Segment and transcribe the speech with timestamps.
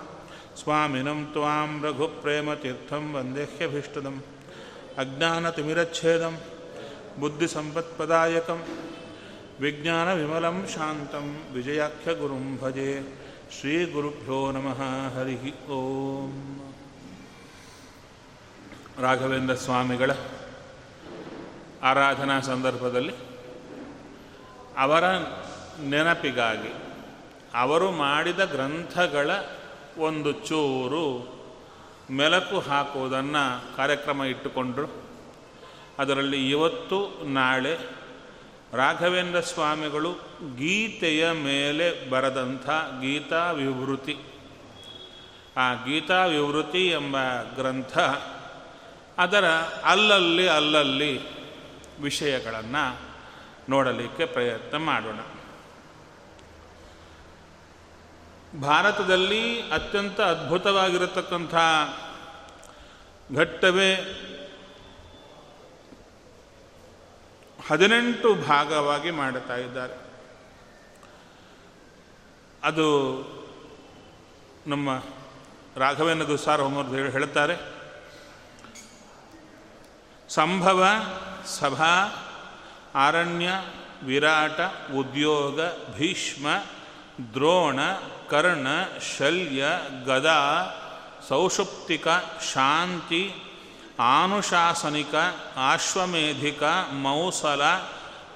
[0.63, 4.17] ಸ್ವಾಮಿನಂ ತ್ವಾಂ ರಘುಪ್ರೇಮತೀರ್ಥಂ ವಂದೇಹ್ಯಭೀಷ್ಟದಂ
[4.99, 6.35] ಅಜ್ಞಾನತಿಮಿರಚ್ಛೇದಂ.
[7.21, 8.61] ಬುದ್ಧಿಸಂಪತ್ಪದಾಯಕಂ.
[9.61, 11.27] ವಿಜ್ಞಾನವಿಮಲಂ ಶಾಂತಂ.
[11.53, 12.91] ವಿಜಯಾಖ್ಯಗುರುಂ ಭಜೆ.
[13.61, 14.81] ಶ್ರೀಗುರುಭ್ಯೋ ನಮಃ
[15.19, 16.35] ಹರಿ ಓಂ.
[19.03, 20.11] ರಾಘವೇಂದ್ರ ಸ್ವಾಮಿಗಳ
[21.83, 23.15] ಆರಾಧನಾ ಸಂದರ್ಭದಲ್ಲಿ
[24.79, 25.05] ಅವರ
[25.85, 26.75] ನೆನಪಿಗಾಗಿ
[27.55, 29.31] ಅವರು ಮಾಡಿದ ಗ್ರಂಥಗಳ
[29.99, 31.41] ಒಂದು ಚೂರು
[32.11, 35.11] ಮೆಲಕು ಹಾಕುವುದನ್ನು ಕಾರ್ಯಕ್ರಮ ಇಟ್ಟುಕೊಂಡರು.
[35.99, 37.79] ಅದರಲ್ಲಿ ಇವತ್ತು ನಾಳೆ
[38.73, 40.13] ರಾಘವೇಂದ್ರ ಸ್ವಾಮಿಗಳು
[40.57, 42.71] ಗೀತೆಯ ಮೇಲೆ ಬರೆದಂಥ
[43.01, 44.17] ಗೀತಾ ವಿವೃತಿ
[45.57, 47.17] ಆ ಗೀತಾ ವಿವೃತಿ ಎಂಬ
[47.57, 47.99] ಗ್ರಂಥ
[49.19, 49.45] ಅದರ
[49.85, 51.40] ಅಲ್ಲಲ್ಲಿ ಅಲ್ಲಲ್ಲಿ
[52.01, 53.01] ವಿಷಯಗಳನ್ನು
[53.69, 55.21] ನೋಡಲಿಕ್ಕೆ ಪ್ರಯತ್ನ ಮಾಡೋಣ.
[58.61, 61.55] ಭಾರತದಲ್ಲಿ ಅತ್ಯಂತ ಅದ್ಭುತವಾಗಿರತಕ್ಕಂಥ
[63.37, 63.95] ಘಟ್ಟವೇ
[67.69, 69.95] ಹದಿನೆಂಟು ಭಾಗವಾಗಿ ಮಾಡುತ್ತಾ ಇದ್ದಾರೆ.
[72.63, 72.87] ಅದು
[74.67, 75.03] ನಮ್ಮ
[75.77, 77.57] ರಾಘವೇಂದ್ರ ಗುಸಾರ್ ಹೇಳಿ ಹೇಳುತ್ತಾರೆ
[80.29, 80.85] ಸಂಭವ
[81.47, 82.27] ಸಭಾ,
[83.07, 83.49] ಅರಣ್ಯ,
[84.05, 84.61] ವಿರಾಟ,
[84.93, 85.61] ಉದ್ಯೋಗ,
[85.97, 86.47] ಭೀಷ್ಮ,
[87.35, 87.79] ದ್ರೋಣ,
[88.31, 88.67] ಕರ್ಣ,
[89.19, 89.65] ಶಲ್ಯ,
[90.05, 90.71] ಗದಾ,
[91.29, 92.09] ಸೌಷುಪ್ತಿಕ,
[92.53, 93.35] ಶಾಂತಿ,
[93.99, 95.15] ಆನುಶಾಸನಿಕ,
[95.57, 96.63] ಆಶ್ವಮೇಧಿಕ,
[96.93, 97.63] ಮೌಸಲ,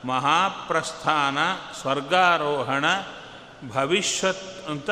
[0.04, 1.38] ಮಹಾಪ್ರಸ್ಥಾನ,
[1.80, 2.84] ಸ್ವರ್ಗಾರೋಹಣ,
[3.72, 4.90] ಭವಿಷ್ಯತ್ ಅಂತ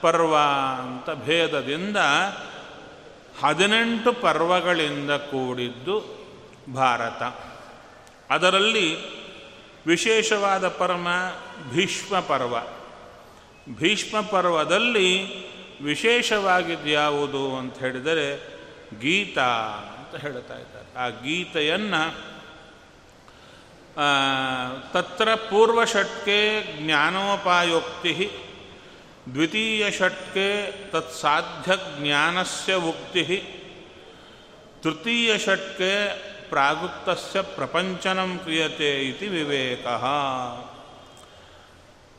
[0.00, 0.38] ಪರ್ವ
[0.78, 1.96] ಅಂತ ಭೇದದಿಂದ
[3.44, 6.15] ಹದಿನೆಂಟು ಪರ್ವಗಳಿಂದ ಕೂಡಿದ್ದು
[6.74, 7.22] ಭಾರತ.
[8.32, 8.96] ಅದರಲ್ಲಿ
[9.86, 11.08] ವಿಶೇಷವಾದ ಪರಮ
[11.70, 12.56] ಭೀಷ್ಮ ಪರ್ವ.
[13.74, 15.46] ಭೀಷ್ಮ ಪರ್ವದಲ್ಲಿ
[15.82, 18.36] ವಿಶೇಷವಾಗಿದ್ಯಾವುದು ಅಂತ ಹೇಳಿದರೆ
[19.00, 19.50] ಗೀತಾ
[19.98, 20.98] ಅಂತ ಹೇಳ್ತಾ ಇದ್ದಾರೆ.
[20.98, 22.36] ಆ ಗೀತೆಯನ್ನು
[24.92, 28.30] ತತ್ರ ಪೂರ್ವಷಟ್ಕೆ ಜ್ಞಾನೋಪಾಯೋಕ್ತಿ
[29.34, 33.44] ದ್ವಿತೀಯ ಷಟ್ಕೆ ತತ್ಸಾಧ್ಯ ಜ್ಞಾನಸ್ಯ ಉಕ್ತಿ
[34.82, 35.92] ತೃತೀಯ ಷಟ್ಕೆ
[36.48, 39.86] ಪ್ರಾಗುಕ್ತಸ್ಯ ಪ್ರಪಂಚನಂ ಕ್ರಿಯತೆ ಇತಿ ವಿವೇಕ.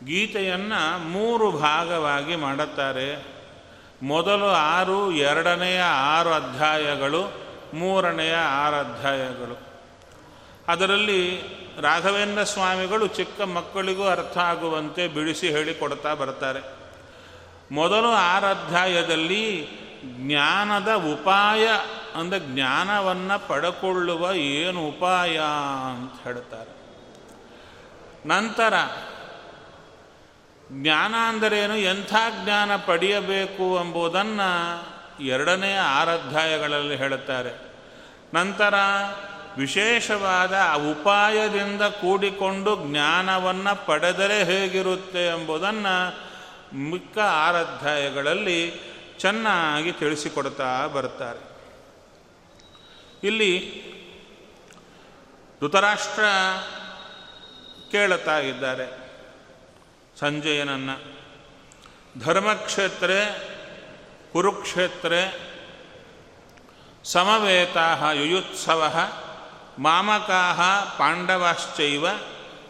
[0.05, 3.25] ಗೀತೆಯನ್ನು ಮೂರು ಭಾಗವಾಗಿ ಮಾಡುತ್ತಾರೆ.
[4.03, 7.33] ಮೊದಲು ಆರು, ಎರಡನೆಯ ಆರು ಅಧ್ಯಾಯಗಳು,
[7.73, 9.59] ಮೂರನೆಯ ಆರು ಅಧ್ಯಾಯಗಳು.
[10.67, 11.41] ಅದರಲ್ಲಿ
[11.81, 16.77] ರಾಘವೇಂದ್ರ ಸ್ವಾಮಿಗಳು ಚಿಕ್ಕ ಮಕ್ಕಳಿಗೂ ಅರ್ಥ ಆಗುವಂತೆ ಬಿಡಿಸಿ ಹೇಳಿಕೊಡ್ತಾ ಬರ್ತಾರೆ.
[17.71, 19.67] ಮೊದಲು ಆರು ಅಧ್ಯಾಯದಲ್ಲಿ
[20.03, 21.69] ಜ್ಞಾನದ ಉಪಾಯ
[22.17, 25.39] ಅಂದರೆ ಜ್ಞಾನವನ್ನು ಪಡ್ಕೊಳ್ಳುವ ಏನು ಉಪಾಯ
[25.91, 26.77] ಅಂತ ಹೇಳ್ತಾರೆ.
[28.27, 28.73] ನಂತರ
[30.71, 31.75] ಜ್ಞಾನ ಅಂದರೇನು?
[31.75, 34.83] ಎಂಥ ಜ್ಞಾನ ಪಡೆಯಬೇಕು ಎಂಬುದನ್ನು
[35.23, 37.73] ಎರಡನೇ ಆರಾಧ್ಯಾಯಗಳಲ್ಲಿ ಹೇಳುತ್ತಾರೆ.
[38.33, 38.73] ನಂತರ
[39.57, 40.55] ವಿಶೇಷವಾದ
[40.91, 46.27] ಉಪಾಯದಿಂದ ಕೂಡಿಕೊಂಡು ಜ್ಞಾನವನ್ನು ಪಡೆದರೆ ಹೇಗಿರುತ್ತೆ ಎಂಬುದನ್ನು
[46.77, 48.73] ಮಿಕ್ಕ ಆರಾಧ್ಯಾಯಗಳಲ್ಲಿ
[49.19, 51.46] ಚೆನ್ನಾಗಿ ತಿಳಿಸಿಕೊಡ್ತಾ ಬರ್ತಾರೆ.
[53.23, 53.83] ಇಲ್ಲಿ
[55.61, 56.23] ಧೃತರಾಷ್ಟ್ರ
[57.91, 59.07] ಕೇಳುತ್ತಾ ಇದ್ದಾರೆ.
[60.19, 60.89] ಸಂಜಯನನ್ನ
[62.25, 63.11] ಧರ್ಮಕ್ಷೇತ್ರ,
[64.33, 65.13] ಕುರುಕ್ಷೇತ್ರ
[67.03, 68.97] ಸಮವೇತಾ ಯುಯುತ್ಸವ
[69.79, 72.07] ಮಾಮಕಾ ಪಾಂಡವಾಶ್ಚೈವ,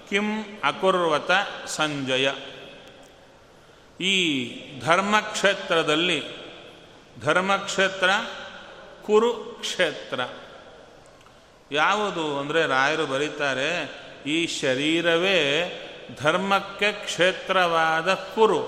[0.10, 1.32] ಕಿಂ ಅಕುರ್ವತ
[1.66, 2.32] ಸಂಜಯ.
[4.04, 4.46] ಈ
[4.80, 6.24] ಧರ್ಮಕ್ಷೇತ್ರದಲ್ಲಿ,
[7.22, 8.10] ಧರ್ಮಕ್ಷೇತ್ರ
[9.58, 10.20] ಕುರುಕ್ಷೇತ್ರ.
[11.72, 13.70] ಯಾವುದು ಅಂದರೆ ರಾಯರು ಬರೀತಾರೆ,
[14.26, 15.40] ಈ ಶರೀರವೇ
[16.22, 18.62] ಧರ್ಮಕ್ಕೆ ಕ್ಷೇತ್ರವಾದ ಕುರು.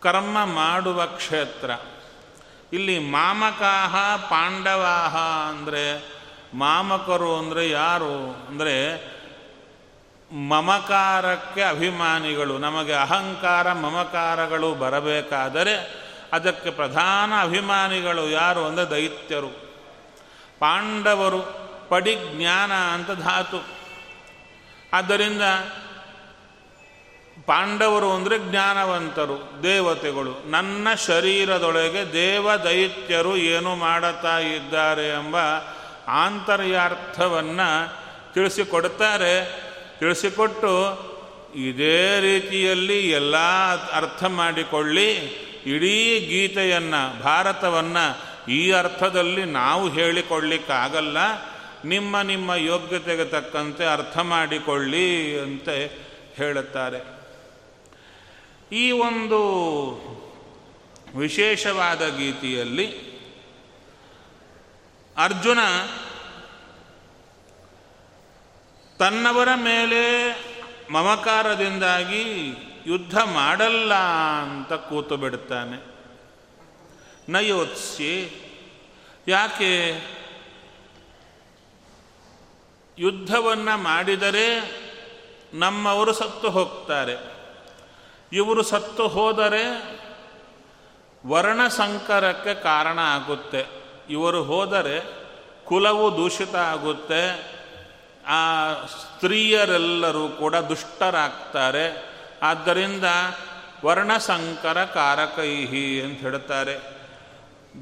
[0.00, 1.70] ಕರ್ಮ ಮಾಡುವ ಕ್ಷೇತ್ರ.
[2.72, 3.94] ಇಲ್ಲಿ ಮಾಮಕಾಹ,
[4.30, 5.16] ಪಾಂಡವಾಹ
[5.48, 5.84] ಅಂದರೆ
[6.54, 8.76] ಮಾಮಕರು ಅಂದರೆ ಯಾರು ಅಂದರೆ
[10.32, 12.58] ಮಮಕಾರಕ್ಕೆ ಅಭಿಮಾನಿಗಳು.
[12.58, 15.99] ನಮಗೆ ಅಹಂಕಾರ, ಮಮಕಾರಗಳು ಬರಬೇಕಾದರೆ
[16.32, 19.48] ಅದಕ್ಕೆ ಪ್ರಧಾನ ಅಭಿಮಾನಿಗಳು ಯಾರು ಅಂದರೆ ದೈತ್ಯರು.
[20.58, 23.64] ಪಾಂಡವರು ಪಡಿಜ್ಞಾನ ಅಂತ ಧಾತು.
[24.92, 25.42] ಆದ್ದರಿಂದ
[27.46, 30.50] ಪಾಂಡವರು ಅಂದರೆ ಜ್ಞಾನವಂತರು, ದೇವತೆಗಳು.
[30.50, 35.36] ನನ್ನ ಶರೀರದೊಳಗೆ ದೇವ ದೈತ್ಯರು ಏನು ಮಾಡುತ್ತಾ ಇದ್ದಾರೆ ಎಂಬ
[36.08, 38.00] ಆಂತರ್ಯಾರ್ಥವನ್ನು
[38.34, 39.62] ತಿಳಿಸಿಕೊಡ್ತಾರೆ.
[39.98, 41.10] ತಿಳಿಸಿಕೊಟ್ಟು
[41.54, 43.36] ಇದೇ ರೀತಿಯಲ್ಲಿ ಎಲ್ಲ
[43.92, 45.49] ಅರ್ಥ ಮಾಡಿಕೊಳ್ಳಿ.
[45.66, 51.16] ಇಡೀ ಗೀತೆಯನ್ನು, ಭಾರತವನ್ನು ಈ ಅರ್ಥದಲ್ಲಿ ನಾವು ಹೇಳಿಕೊಳ್ಳಿಕ್ಕಾಗಲ್ಲ.
[51.84, 55.68] ನಿಮ್ಮ ನಿಮ್ಮ ಯೋಗ್ಯತೆಗೆ ತಕ್ಕಂತೆ ಅರ್ಥ ಮಾಡಿಕೊಳ್ಳಿ ಅಂತ
[56.34, 57.20] ಹೇಳುತ್ತಾರೆ.
[58.72, 59.40] ಈ ಒಂದು
[61.16, 63.10] ವಿಶೇಷವಾದ ಗೀತೆಯಲ್ಲಿ
[65.16, 65.58] ಅರ್ಜುನ
[68.98, 70.30] ತನ್ನವರ ಮೇಲೆ
[70.90, 72.54] ಮಮಕಾರದಿಂದಾಗಿ
[72.86, 73.94] ಯುದ್ಧ ಮಾಡಲ್ಲ
[74.42, 76.00] ಅಂತ ಕೂತು ಬಿಡ್ತಾನೆ.
[77.28, 78.40] ನಯೋತ್ಸಿ,
[79.28, 80.04] ಯಾಕೆ?
[82.98, 84.80] ಯುದ್ಧವನ್ನು ಮಾಡಿದರೆ
[85.54, 87.16] ನಮ್ಮವರು ಸತ್ತು ಹೋಗ್ತಾರೆ.
[88.32, 90.00] ಇವರು ಸತ್ತು ಹೋದರೆ
[91.26, 93.66] ವರ್ಣ ಸಂಕರಕ್ಕೆ ಕಾರಣ ಆಗುತ್ತೆ.
[94.10, 95.00] ಇವರು ಹೋದರೆ
[95.64, 97.50] ಕುಲವು ದೂಷಿತ ಆಗುತ್ತೆ.
[98.26, 102.09] ಆ ಸ್ತ್ರೀಯರೆಲ್ಲರೂ ಕೂಡ ದುಷ್ಟರಾಗ್ತಾರೆ.
[102.42, 103.04] ಆದ್ದರಿಂದ
[103.84, 106.74] ವರ್ಣಸಂಕರ ಕಾರಕೈಹಿ ಅಂತ ಹೇಳ್ತಾರೆ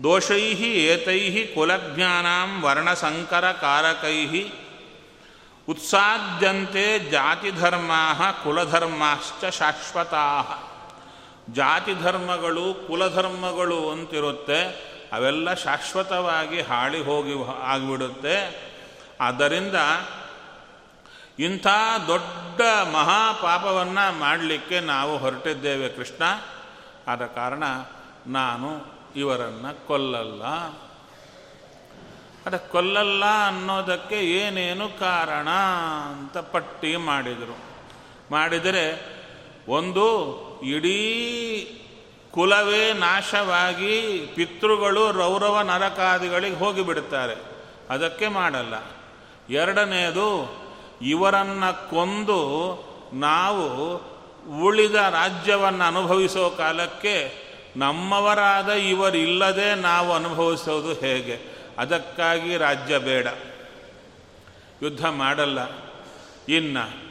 [0.03, 0.43] ದೋಷೈ
[0.93, 4.19] ಏತೈ ಕುಲಜ್ಞಾನಾಂ ವರ್ಣಸಂಕರ ಕಾರಕೈ
[5.69, 10.27] ಉತ್ಸಾದ್ಯಂತೆ ಜಾತಿಧರ್ಮಾ ಕುಲಧರ್ಮಾಶ್ಚ ಶಾಶ್ವತಾ
[11.53, 14.61] ಜಾತಿಧರ್ಮಗಳು ಕುಲಧರ್ಮಗಳು ಅಂತಿರುತ್ತೆ,
[15.13, 17.35] ಅವೆಲ್ಲ ಶಾಶ್ವತವಾಗಿ ಹಾಳಿ ಹೋಗಿ
[17.65, 18.37] ಆಗಿಬಿಡುತ್ತೆ
[19.21, 19.75] ಆದ್ದರಿಂದ
[21.39, 21.67] ಇಂಥ
[22.07, 22.61] ದೊಡ್ಡ
[22.93, 26.23] ಮಹಾಪಾಪವನ್ನು ಮಾಡಲಿಕ್ಕೆ ನಾವು ಹೊರಟಿದ್ದೇವೆ ಕೃಷ್ಣ.
[27.09, 27.65] ಆದ ಕಾರಣ
[28.27, 28.81] ನಾನು
[29.17, 30.45] ಇವರನ್ನು ಕೊಲ್ಲಲ್ಲ.
[32.47, 35.49] ಅದ ಕೊಲ್ಲಲ್ಲ ಅನ್ನೋದಕ್ಕೆ ಏನೇನು ಕಾರಣ
[36.11, 37.59] ಅಂತ ಪಟ್ಟಿ ಮಾಡಿದರು.
[38.31, 39.19] ಮಾಡಿದರೆ
[39.69, 40.17] ಒಂದು
[40.61, 40.99] ಇಡೀ
[42.31, 47.35] ಕುಲವೇ ನಾಶವಾಗಿ ಪಿತೃಗಳು ರೌರವ ನರಕಾದಿಗಳಿಗೆ ಹೋಗಿಬಿಡುತ್ತಾರೆ
[47.91, 48.75] ಅದಕ್ಕೆ ಮಾಡಲ್ಲ.
[49.51, 50.68] ಎರಡನೆಯದು
[51.03, 52.39] ಇವರನ್ನು ಕೊಂದು
[53.13, 53.97] ನಾವು
[54.65, 61.59] ಉಳಿದ ರಾಜ್ಯವನ್ನು ಅನುಭವಿಸೋ ಕಾಲಕ್ಕೆ ನಮ್ಮವರಾದ ಇವರಿಲ್ಲದೆ ನಾವು ಅನುಭವಿಸೋದು ಹೇಗೆ?
[61.79, 63.27] ಅದಕ್ಕಾಗಿ ರಾಜ್ಯ ಬೇಡ.
[64.83, 65.59] ಯುದ್ಧ ಮಾಡಲ್ಲ.
[66.49, 67.09] ಇನ್ನು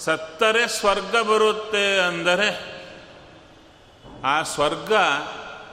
[0.00, 2.78] ಸತ್ತರೆ ಸ್ವರ್ಗ ಬರುತ್ತೆ ಅಂದರೆ
[4.24, 4.92] ಆ ಸ್ವರ್ಗ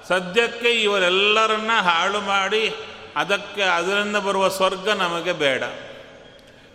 [0.08, 2.76] ಸದ್ಯಕ್ಕೆ ಇವರೆಲ್ಲರನ್ನ ಹಾಳು ಮಾಡಿ
[3.16, 5.64] ಅದಕ್ಕೆ ಅದರಿಂದ ಬರುವ ಸ್ವರ್ಗ ನಮಗೆ ಬೇಡ.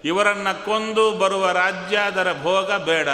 [0.04, 3.08] ಇವರನ್ನು ಕೊಂದು ಬರುವ ರಾಜ್ಯ ಅದರ ಭೋಗ ಬೇಡ.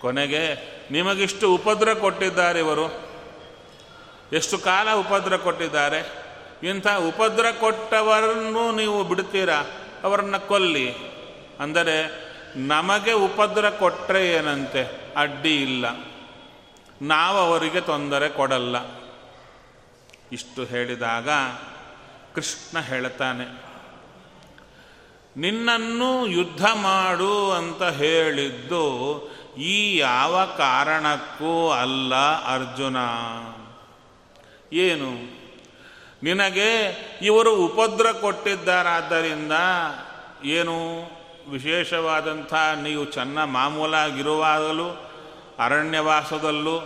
[0.00, 3.12] ಕೊನೆಗೆ ನಿಮಗಿಷ್ಟು ಉಪದ್ರ ಕೊಟ್ಟಿದ್ದಾರೆ ಇವರು.
[4.32, 6.12] ಎಷ್ಟು ಕಾಲ ಉಪದ್ರ ಕೊಟ್ಟಿದ್ದಾರೆ?
[6.62, 9.62] ಇಂಥ ಉಪದ್ರ ಕೊಟ್ಟವರನ್ನು ನೀವು ಬಿಡ್ತೀರಾ?
[10.04, 10.94] ಅವರನ್ನು ಕೊಲ್ಲಿ.
[11.60, 12.10] ಅಂದರೆ
[12.56, 15.12] ನಮಗೆ ಉಪದ್ರ ಕೊಟ್ಟರೆ ಏನಂತೆ?
[15.16, 15.86] ಅಡ್ಡಿ ಇಲ್ಲ.
[17.02, 18.76] ನಾವು ಅವರಿಗೆ ತೊಂದರೆ ಕೊಡಲ್ಲ.
[20.32, 21.28] ಇಷ್ಟು ಹೇಳಿದಾಗ
[22.34, 23.71] ಕೃಷ್ಣ ಹೇಳ್ತಾನೆ.
[25.36, 28.82] ನಿನ್ನನ್ನು ಯುದ್ಧ ಮಾಡು ಅಂತ ಹೇಳಿದ್ದು
[29.58, 32.14] ಈ ಯಾವ ಕಾರಣಕ್ಕೂ ಅಲ್ಲ,
[32.54, 32.96] ಅರ್ಜುನ.
[34.72, 35.42] ಏನು?
[36.22, 36.68] ನಿನಗೆ
[37.22, 39.52] ಇವರು ಉಪದ್ರ ಕೊಟ್ಟಿದ್ದಾರಾದ್ದರಿಂದ
[40.44, 41.10] ಏನು?
[41.50, 45.10] ವಿಶೇಷವಾದಂಥ ನೀವು ಚೆನ್ನ ಮಾಮೂಲಾಗಿರುವಾಗಲೂ,
[45.58, 46.78] ಅರಣ್ಯವಾಸದಲ್ಲೂ,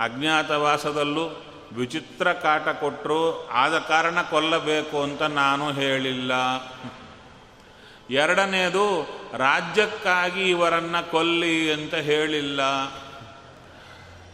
[0.00, 6.32] ಅಜ್ಞಾತವಾಸದಲ್ಲೂ ವಿಚಿತ್ರ ಕಾಟ ಕೊಟ್ಟರು, ಆದ ಕಾರಣ ಕೊಲ್ಲಬೇಕು ಅಂತ ನಾನು ಹೇಳಿಲ್ಲ.
[8.10, 9.02] ಎರಡನೆಯದು
[9.36, 12.60] ರಾಜ್ಯಕ್ಕಾಗಿ ಇವರನ್ನು ಕೊಲ್ಲಿ ಅಂತ ಹೇಳಿಲ್ಲ.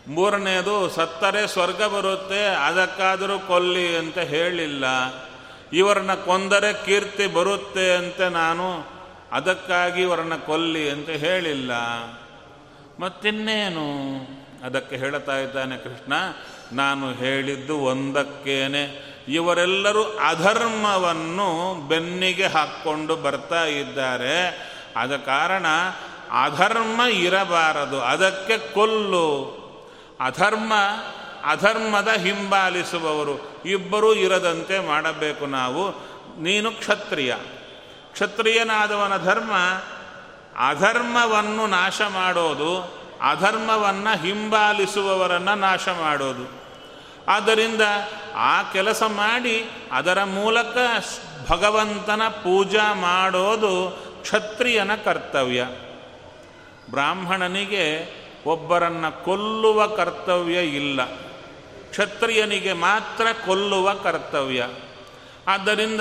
[0.09, 4.85] ಮೂರನೆಯದು ಸತ್ತರೆ ಸ್ವರ್ಗ ಬರುತ್ತೆ, ಅದಕ್ಕಾದರೂ ಕೊಲ್ಲಿ ಅಂತ ಹೇಳಿಲ್ಲ.
[5.73, 8.97] ಇವರನ್ನ ಕೊಂದರೆ ಕೀರ್ತಿ ಬರುತ್ತೆ ಅಂತ ನಾನು
[9.33, 11.71] ಅದಕ್ಕಾಗಿ ಇವರನ್ನ ಕೊಲ್ಲಿ ಅಂತ ಹೇಳಿಲ್ಲ.
[13.01, 13.87] ಮತ್ತಿನ್ನೇನು?
[14.67, 16.13] ಅದಕ್ಕೆ ಹೇಳ್ತಾ ಇದ್ದಾನೆ ಕೃಷ್ಣ,
[16.73, 19.06] ನಾನು ಹೇಳಿದ್ದು ಒಂದಕ್ಕೇನೆ.
[19.29, 24.67] ಇವರೆಲ್ಲರೂ ಅಧರ್ಮವನ್ನು ಬೆನ್ನಿಗೆ ಹಾಕ್ಕೊಂಡು ಬರ್ತಾ ಇದ್ದಾರೆ.
[24.97, 25.67] ಆದ ಕಾರಣ
[26.45, 28.01] ಅಧರ್ಮ ಇರಬಾರದು.
[28.01, 29.67] ಅದಕ್ಕೆ ಕೊಲ್ಲು.
[30.21, 30.73] ಅಧರ್ಮ,
[31.45, 33.63] ಅಧರ್ಮದ ಹಿಂಬಾಲಿಸುವವರು.
[33.65, 35.91] ಇಬ್ಬರೂ ಇರದಂತೆ ಮಾಡಬೇಕು ನಾವು.
[36.43, 37.35] ನೀನು ಕ್ಷತ್ರಿಯ.
[38.13, 39.53] ಕ್ಷತ್ರಿಯನಾದವನ ಧರ್ಮ
[40.69, 42.81] ಅಧರ್ಮವನ್ನು ನಾಶ ಮಾಡೋದು.
[43.31, 46.66] ಅಧರ್ಮವನ್ನು ಹಿಂಬಾಲಿಸುವವರನ್ನು ನಾಶ ಮಾಡೋದು.
[47.29, 47.81] ಆದ್ದರಿಂದ
[48.35, 50.77] ಆ ಕೆಲಸ ಮಾಡಿ ಅದರ ಮೂಲಕ
[51.51, 55.69] ಭಗವಂತನ ಪೂಜಾ ಮಾಡೋದು ಕ್ಷತ್ರಿಯನ ಕರ್ತವ್ಯ.
[56.91, 58.13] ಬ್ರಾಹ್ಮಣನಿಗೆ
[58.47, 61.05] ಒಬ್ಬರನ್ನು ಕೊಲ್ಲುವ ಕರ್ತವ್ಯ ಇಲ್ಲ.
[61.91, 64.67] ಕ್ಷತ್ರಿಯನಿಗೆ ಮಾತ್ರ ಕೊಲ್ಲುವ ಕರ್ತವ್ಯ.
[65.49, 66.01] ಆದ್ದರಿಂದ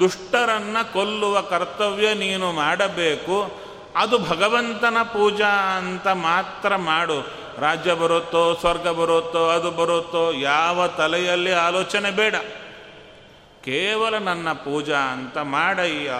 [0.00, 3.60] ದುಷ್ಟರನ್ನು ಕೊಲ್ಲುವ ಕರ್ತವ್ಯ ನೀನು ಮಾಡಬೇಕು.
[3.96, 7.47] ಅದು ಭಗವಂತನ ಪೂಜಾ ಅಂತ ಮಾತ್ರ ಮಾಡು.
[7.60, 12.34] ರಾಜ್ಯ ಬರುತ್ತೋ, ಸ್ವರ್ಗ ಬರುತ್ತೋ, ಅದು ಬರುತ್ತೋ, ಯಾವ ತಲೆಯಲ್ಲಿ ಆಲೋಚನೆ ಬೇಡ.
[13.64, 16.12] ಕೇವಲ ನನ್ನ ಪೂಜಾ ಅಂತ ಮಾಡಯ್ಯ.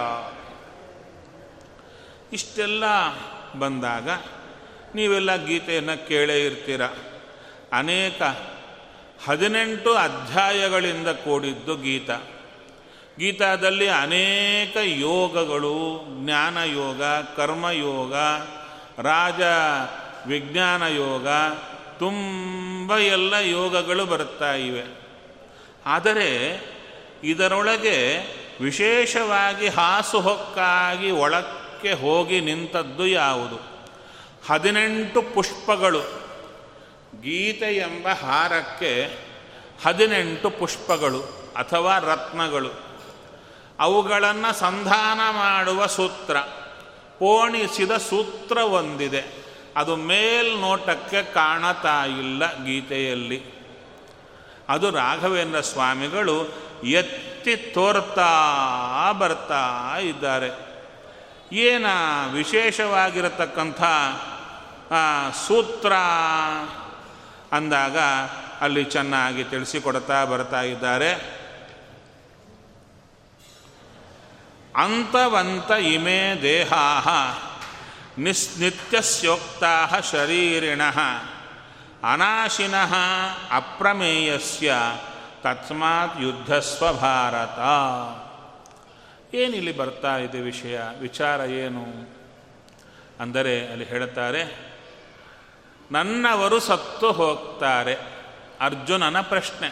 [2.33, 2.83] ಇಷ್ಟೆಲ್ಲ
[3.59, 4.09] ಬಂದಾಗ
[4.95, 6.81] ನೀವೆಲ್ಲ ಗೀತೆಯನ್ನು ಕೇಳೇ ಇರ್ತೀರ.
[7.73, 8.21] ಅನೇಕ
[9.25, 12.09] ಹದಿನೆಂಟು ಅಧ್ಯಾಯಗಳಿಂದ ಕೂಡಿದ್ದು ಗೀತ.
[13.19, 17.03] ಗೀತಾದಲ್ಲಿ ಅನೇಕ ಯೋಗಗಳು, ಜ್ಞಾನಯೋಗ,
[17.37, 18.13] ಕರ್ಮಯೋಗ,
[19.05, 19.41] ರಾಜ
[20.29, 21.27] ವಿಜ್ಞಾನ ಯೋಗ,
[21.99, 24.83] ತುಂಬ ಎಲ್ಲ ಯೋಗಗಳು ಬರ್ತಾ ಇವೆ.
[25.85, 26.61] ಆದರೆ
[27.23, 28.19] ಇದರೊಳಗೆ
[28.61, 33.55] ವಿಶೇಷವಾಗಿ ಹಾಸುಹೊಕ್ಕಾಗಿ ಒಳಕ್ಕೆ ಹೋಗಿ ನಿಂತದ್ದು ಯಾವುದು?
[34.49, 36.01] ಹದಿನೆಂಟು ಪುಷ್ಪಗಳು.
[37.21, 39.17] ಗೀತೆ ಎಂಬ ಹಾರಕ್ಕೆ
[39.85, 41.21] ಹದಿನೆಂಟು ಪುಷ್ಪಗಳು
[41.55, 42.69] ಅಥವಾ ರತ್ನಗಳು.
[43.79, 46.37] ಅವುಗಳನ್ನು ಸಂಧಾನ ಮಾಡುವ ಸೂತ್ರ.
[47.19, 49.48] ಪೋಣಿಸಿದ ಸೂತ್ರ ಒಂದಿದೆ.
[49.79, 53.43] ಅದು ಮೇಲ್ನೋಟಕ್ಕೆ ಕಾಣತಾ ಇಲ್ಲ ಗೀತೆಯಲ್ಲಿ.
[54.69, 56.47] ಅದು ರಾಘವೇಂದ್ರ ಸ್ವಾಮಿಗಳು
[56.83, 58.31] ಎತ್ತಿ ತೋರ್ತಾ
[59.11, 60.49] ಬರ್ತಾ ಇದ್ದಾರೆ.
[61.55, 61.85] ಏನ
[62.31, 63.81] ವಿಶೇಷವಾಗಿರತಕ್ಕಂಥ
[65.47, 65.93] ಸೂತ್ರ?
[67.51, 67.97] ಅಂದಾಗ
[68.61, 71.13] ಅಲ್ಲಿ ಚೆನ್ನಾಗಿ ತಿಳಿಸಿಕೊಡ್ತಾ ಬರ್ತಾ ಇದ್ದಾರೆ.
[74.75, 76.99] ಅಂತವಂತ ಇಮೇ ದೇಹಾ
[78.19, 80.81] ನಿಸ್ನಿತ್ಯಸ್ಯೋಕ್ತಾ ಶರೀರಿಣ.
[82.13, 82.75] ಅನಾಶಿನ
[83.51, 84.75] ಅಪ್ರಮೇಯಸ್ಯ
[85.41, 87.59] ತಸ್ಮಾತ್ ಯುದ್ಧಸ್ವ ಭಾರತ
[89.35, 91.85] ಏನಿಲ್ಲಿ ಬರ್ತಾ ಇದೆ ವಿಷಯ, ವಿಚಾರ ಏನು?
[93.19, 94.43] ಅಂದರೆ ಅಲ್ಲಿ ಹೇಳುತ್ತಾರೆ,
[95.91, 97.95] ನನ್ನವರು ಸತ್ತು ಹೋಗ್ತಾರೆ.
[98.61, 99.69] ಅರ್ಜುನನ ಪ್ರಶ್ನೆ,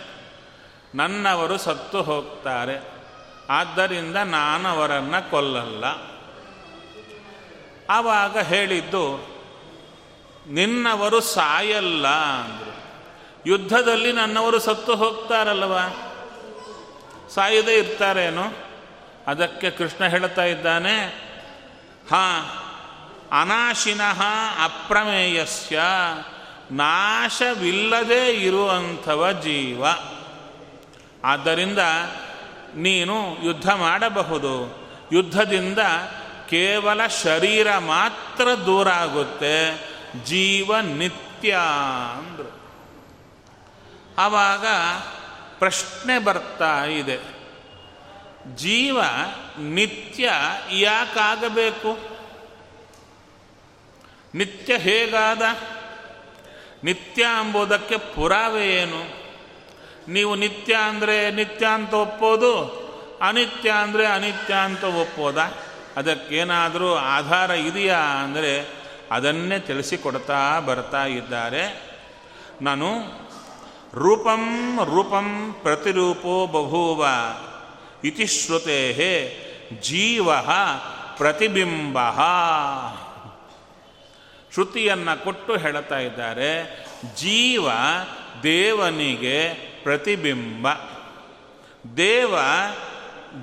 [0.96, 2.76] ನನ್ನವರು ಸತ್ತು ಹೋಗ್ತಾರೆ.
[3.50, 5.86] ಆದ್ದರಿಂದ ನಾನವರನ್ನು ಕೊಲ್ಲಲ್ಲ.
[7.90, 9.28] ಆವಾಗ ಹೇಳಿದ್ದು,
[10.50, 12.78] ನಿನ್ನವರು ಸಾಯಲ್ಲ ಅಂದರು.
[13.46, 15.78] ಯುದ್ಧದಲ್ಲಿ ನನ್ನವರು ಸತ್ತು ಹೋಗ್ತಾರಲ್ವ
[17.30, 18.44] ಸಾಯದೇ ಇರ್ತಾರೇನು?
[19.28, 20.98] ಅದಕ್ಕೆ ಕೃಷ್ಣ ಹೇಳ್ತಾ ಇದ್ದಾನೆ,
[22.12, 22.54] ಹಾ,
[23.42, 24.22] ಅನಾಶಿನಃ
[24.64, 25.82] ಅಪ್ರಮೇಯಸ್ಯ,
[26.72, 29.86] ನಾಶವಿಲ್ಲದೆ ಇರುವಂಥವ ಜೀವ.
[31.24, 31.80] ಆದ್ದರಿಂದ
[32.76, 34.88] ನೀನು ಯುದ್ಧ ಮಾಡಬಹುದು.
[35.12, 35.80] ಯುದ್ಧದಿಂದ
[36.50, 39.58] ಕೇವಲ ಶರೀರ ಮಾತ್ರ ದೂರ ಆಗುತ್ತೆ,
[40.26, 41.58] ಜೀವ ನಿತ್ಯ
[42.18, 42.52] ಅಂದರು.
[44.20, 44.66] ಆವಾಗ
[45.60, 47.18] ಪ್ರಶ್ನೆ ಬರ್ತಾ ಇದೆ,
[48.56, 48.98] ಜೀವ
[49.74, 50.26] ನಿತ್ಯ
[50.80, 51.92] ಯಾಕಾಗಬೇಕು?
[54.36, 55.44] ನಿತ್ಯ ಹೇಗಾದ?
[56.84, 59.04] ನಿತ್ಯ ಎಂಬುದಕ್ಕೆ ಪುರಾವೆ ಏನು?
[60.14, 62.52] ನೀವು ನಿತ್ಯ ಅಂದರೆ ನಿತ್ಯ ಅಂತ ಒಪ್ಪೋದು,
[63.22, 65.46] ಅನಿತ್ಯ ಅಂದರೆ ಅನಿತ್ಯ ಅಂತ ಒಪ್ಪೋದಾ?
[65.98, 68.54] ಅದಕ್ಕೇನಾದರೂ ಆಧಾರ ಇದೆಯಾ ಅಂದರೆ
[69.12, 71.64] ಅದನ್ನೇ ತಿಳಿಸಿಕೊಡ್ತಾ ಬರ್ತಾ ಇದ್ದಾರೆ.
[72.62, 72.90] ನಾನು
[73.94, 74.44] ರೂಪಂ
[74.86, 75.28] ರೂಪಂ
[75.62, 77.02] ಪ್ರತಿರೂಪೋ ಬಭೂವ
[78.04, 78.80] ಇತಿ ಶ್ರುತೆ
[79.82, 80.28] ಜೀವ
[81.18, 81.98] ಪ್ರತಿಬಿಂಬ.
[84.54, 86.52] ಶ್ರುತಿಯನ್ನು ಕೊಟ್ಟು ಹೇಳ್ತಾ ಇದ್ದಾರೆ,
[87.16, 87.66] ಜೀವ
[88.44, 89.38] ದೇವನಿಗೆ
[89.84, 90.68] ಪ್ರತಿಬಿಂಬ,
[91.98, 92.34] ದೇವ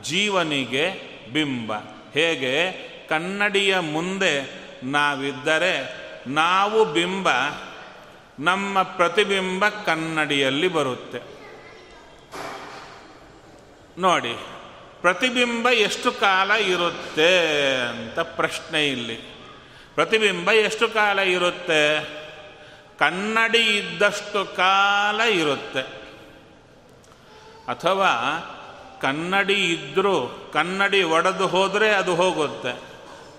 [0.03, 0.87] ಜೀವನಿಗೆ
[1.33, 1.73] ಬಿಂಬ.
[2.15, 2.73] ಹೇಗೆ?
[3.09, 7.29] ಕನ್ನಡಿಯ ಮುಂದೆ ನಾವಿದ್ದರೆ ನಾವು ಬಿಂಬ,
[8.39, 11.21] ನಮ್ಮ ಪ್ರತಿಬಿಂಬ ಕನ್ನಡಿಯಲ್ಲಿ ಬರುತ್ತೆ.
[13.99, 14.35] ನೋಡಿ,
[15.01, 19.17] ಪ್ರತಿಬಿಂಬ ಎಷ್ಟು ಕಾಲ ಇರುತ್ತೆ ಅಂತ ಪ್ರಶ್ನೆ ಇಲ್ಲಿ.
[19.95, 22.05] ಪ್ರತಿಬಿಂಬ ಎಷ್ಟು ಕಾಲ ಇರುತ್ತೆ?
[22.99, 25.83] ಕನ್ನಡಿ ಇದ್ದಷ್ಟು ಕಾಲ ಇರುತ್ತೆ.
[27.69, 28.11] ಅಥವಾ
[29.05, 30.17] ಕನ್ನಡಿ ಇದ್ದರೂ
[30.53, 32.73] ಕನ್ನಡಿ ಒಡೆದು ಹೋದರೆ ಅದು ಹೋಗುತ್ತೆ.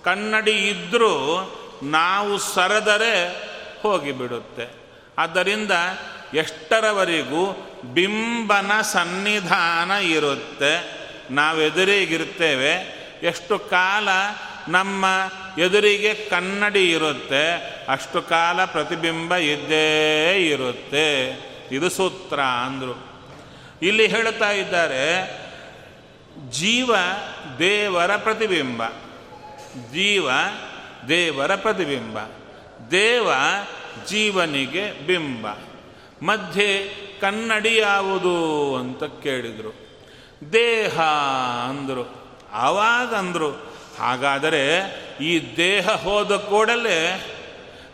[0.04, 1.14] ಕನ್ನಡಿ ಇದ್ದರೂ
[1.82, 3.14] ನಾವು ಸರದರೆ
[3.82, 4.66] ಹೋಗಿಬಿಡುತ್ತೆ.
[5.18, 5.70] ಆದ್ದರಿಂದ
[6.34, 7.44] ಎಷ್ಟರವರೆಗೂ
[7.94, 10.72] ಬಿಂಬನ ಸನ್ನಿಧಾನ ಇರುತ್ತೆ.
[11.30, 12.72] ನಾವೆದುರಿಗಿರ್ತೇವೆ
[13.22, 14.08] ಎಷ್ಟು ಕಾಲ
[14.68, 15.04] ನಮ್ಮ
[15.60, 17.44] ಎದುರಿಗೆ ಕನ್ನಡಿ ಇರುತ್ತೆ,
[17.88, 19.88] ಅಷ್ಟು ಕಾಲ ಪ್ರತಿಬಿಂಬ ಇದ್ದೇ
[20.50, 21.08] ಇರುತ್ತೆ.
[21.72, 22.94] ಇದು ಸೂತ್ರ ಅಂದರು.
[23.82, 25.02] ಇಲ್ಲಿ ಹೇಳ್ತಾ ಇದ್ದಾರೆ
[26.50, 26.94] ಜೀವ
[27.58, 28.86] ದೇವರ ಪ್ರತಿಬಿಂಬ.
[29.92, 30.30] ಜೀವ
[31.08, 32.18] ದೇವರ ಪ್ರತಿಬಿಂಬ.
[32.90, 33.30] ದೇವ
[34.08, 35.46] ಜೀವನಿಗೆ ಬಿಂಬ.
[36.22, 36.88] ಮಧ್ಯೆ
[37.20, 39.74] ಕನ್ನಡಿ ಯಾವುದು ಅಂತ ಕೇಳಿದರು.
[40.52, 41.00] ದೇಹ
[41.68, 42.26] ಅಂದರು.
[42.52, 43.50] ಆವಾಗಂದರು
[43.98, 44.78] ಹಾಗಾದರೆ
[45.20, 47.26] ಈ ದೇಹ ಹೋದ ಕೂಡಲೇ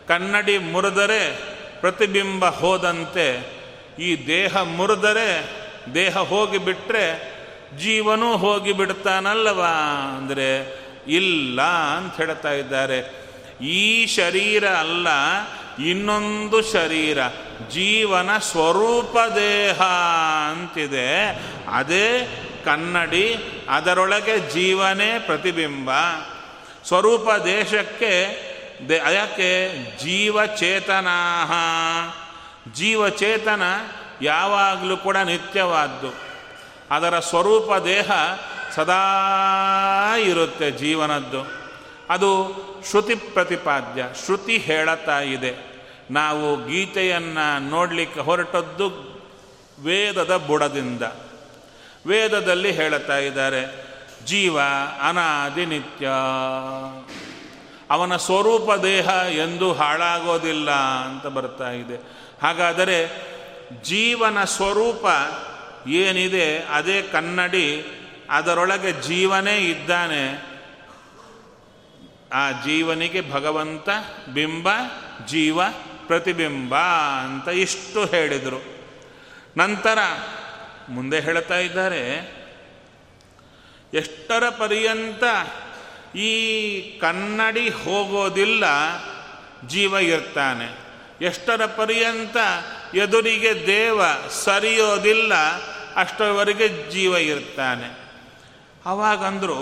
[0.07, 1.37] ಕನ್ನಡಿ ಮುರಿದರೆ
[1.81, 3.53] ಪ್ರತಿಬಿಂಬ ಹೋದಂತೆ
[3.99, 5.49] ಈ ದೇಹ ಮುರಿದರೆ
[5.93, 7.32] ದೇಹ ಹೋಗಿಬಿಟ್ರೆ
[7.77, 9.71] ಜೀವನೂ ಹೋಗಿಬಿಡ್ತಾನಲ್ಲವಾ
[10.17, 13.23] ಅಂದರೆ ಇಲ್ಲ ಅಂತ ಹೇಳ್ತಾ ಇದ್ದಾರೆ.
[13.61, 15.07] ಈ ಶರೀರ ಅಲ್ಲ,
[15.85, 17.17] ಇನ್ನೊಂದು ಶರೀರ,
[17.71, 19.81] ಜೀವನ ಸ್ವರೂಪ ದೇಹ
[20.51, 21.29] ಅಂತಿದೆ.
[21.71, 23.35] ಅದೇ ಕನ್ನಡಿ,
[23.69, 25.89] ಅದರೊಳಗೆ ಜೀವನೇ ಪ್ರತಿಬಿಂಬ.
[26.87, 28.43] ಸ್ವರೂಪ ದೇಶಕ್ಕೆ
[28.89, 29.73] ದೇ ಯಾಕೆ?
[30.03, 31.09] ಜೀವಚೇತನಾ.
[32.73, 33.63] ಜೀವಚೇತನ
[34.21, 36.22] ಯಾವಾಗಲೂ ಕೂಡ ನಿತ್ಯವಾದ್ದು.
[36.93, 38.11] ಅದರ ಸ್ವರೂಪ ದೇಹ
[38.75, 39.03] ಸದಾ
[40.17, 41.63] ಇರುತ್ತೆ ಜೀವನದ್ದು.
[42.09, 42.29] ಅದು
[42.89, 45.73] ಶ್ರುತಿ ಪ್ರತಿಪಾದ್ಯ, ಶ್ರುತಿ ಹೇಳುತ್ತಾ ಇದೆ.
[46.11, 48.87] ನಾವು ಗೀತೆಯನ್ನು ನೋಡಲಿಕ್ಕೆ ಹೊರಟದ್ದು
[49.83, 51.01] ವೇದದ ಬುಡದಿಂದ.
[52.07, 53.61] ವೇದದಲ್ಲಿ ಹೇಳುತ್ತಾ ಇದ್ದಾರೆ,
[54.25, 54.59] ಜೀವ
[55.01, 56.07] ಅನಾದಿ ನಿತ್ಯ.
[57.89, 61.95] ಅವನ ಸ್ವರೂಪ ದೇಹ ಎಂದು ಹಾಳಾಗೋದಿಲ್ಲ ಅಂತ ಬರ್ತಾ ಇದೆ.
[62.43, 63.07] ಹಾಗಾದರೆ
[63.83, 65.05] ಜೀವನ ಸ್ವರೂಪ
[65.87, 67.85] ಏನಿದೆ ಅದೇ ಕನ್ನಡಿ,
[68.29, 70.53] ಅದರೊಳಗೆ ಜೀವನೇ ಇದ್ದಾನೆ.
[72.33, 73.89] ಆ ಜೀವನಿಗೆ ಭಗವಂತ
[74.33, 74.69] ಬಿಂಬ,
[75.27, 75.63] ಜೀವ
[76.07, 76.75] ಪ್ರತಿಬಿಂಬ
[77.23, 78.63] ಅಂತ ಇಷ್ಟು ಹೇಳಿದರು.
[79.57, 79.97] ನಂತರ
[80.89, 82.33] ಮುಂದೆ ಹೇಳ್ತಾ ಇದ್ದಾರೆ,
[83.93, 85.23] ಎಷ್ಟರ ಪರ್ಯಂತ
[86.15, 88.63] ಈ ಕನ್ನಡಿ ಹೋಗೋದಿಲ್ಲ,
[89.67, 90.83] ಜೀವ ಇರ್ತಾನೆ.
[91.25, 92.37] ಎಷ್ಟರ ಪರ್ಯಂತ
[92.95, 95.33] ಎದುರಿಗೆ ದೇವ ಸರಿಯೋದಿಲ್ಲ
[95.95, 98.03] ಅಷ್ಟರವರೆಗೆ ಜೀವ ಇರ್ತಾನೆ
[98.85, 99.59] ಅವಾಗಂದ್ರು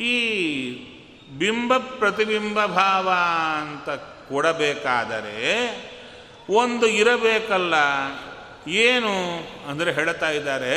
[0.00, 0.14] ಈ
[1.38, 3.10] ಬಿಂಬ ಪ್ರತಿಬಿಂಬ ಭಾವ
[3.60, 3.88] ಅಂತ
[4.28, 5.38] ಕೊಡಬೇಕಾದರೆ
[6.50, 7.74] ಒಂದು ಇರಬೇಕಲ್ಲ.
[8.70, 9.14] ಏನು
[9.68, 10.74] ಅಂದರೆ ಹೇಳ್ತಾ ಇದ್ದಾರೆ,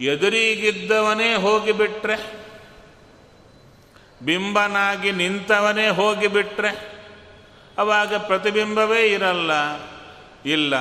[0.00, 2.16] ಎದುರಿಗಿದ್ದವನೇ ಹೋಗಿಬಿಟ್ರೆ,
[4.22, 6.92] ಬಿಂಬನಾಗಿ ನಿಂತವನೇ ಹೋಗಿಬಿಟ್ರೆ,
[7.78, 9.52] ಅವಾಗ ಪ್ರತಿಬಿಂಬವೇ ಇರಲ್ಲ.
[10.46, 10.74] ಇಲ್ಲ.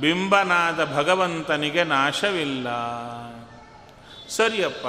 [0.00, 2.66] ಬಿಂಬನಾದ ಭಗವಂತನಿಗೆ ನಾಶವಿಲ್ಲ.
[4.28, 4.86] ಸರಿಯಪ್ಪ,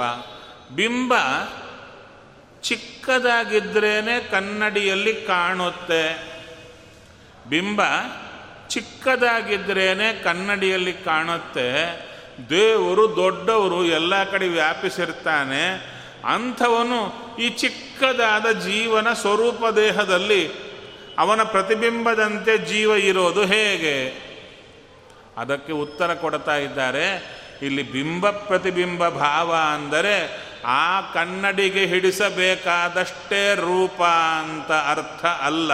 [0.72, 1.14] ಬಿಂಬ
[2.62, 6.34] ಚಿಕ್ಕದಾಗಿದ್ರೇನೆ ಕನ್ನಡಿಯಲ್ಲಿ ಕಾಣುತ್ತೆ.
[7.48, 7.80] ಬಿಂಬ
[8.68, 12.00] ಚಿಕ್ಕದಾಗಿದ್ರೇನೆ ಕನ್ನಡಿಯಲ್ಲಿ ಕಾಣುತ್ತೆ.
[12.50, 15.94] ದೇವರು ದೊಡ್ಡವರು, ಎಲ್ಲ ಕಡೆ ವ್ಯಾಪಿಸಿರ್ತಾನೆ.
[16.24, 20.50] ಅಂಥವನು ಈ ಚಿಕ್ಕದಾದ ಜೀವನ ಸ್ವರೂಪ ದೇಹದಲ್ಲಿ
[21.18, 24.23] ಅವನ ಪ್ರತಿಬಿಂಬದಂತೆ ಜೀವ ಇರೋದು ಹೇಗೆ?
[25.36, 27.44] ಅದಕ್ಕೆ ಉತ್ತರ ಕೊಡ್ತಾ ಇದ್ದಾರೆ.
[27.62, 34.02] ಇಲ್ಲಿ ಬಿಂಬ ಪ್ರತಿಬಿಂಬ ಭಾವ ಅಂದರೆ ಆ ಕನ್ನಡಿಗೆ ಹಿಡಿಸಬೇಕಾದಷ್ಟೇ ರೂಪ
[34.38, 35.72] ಅಂತ ಅರ್ಥ ಅಲ್ಲ.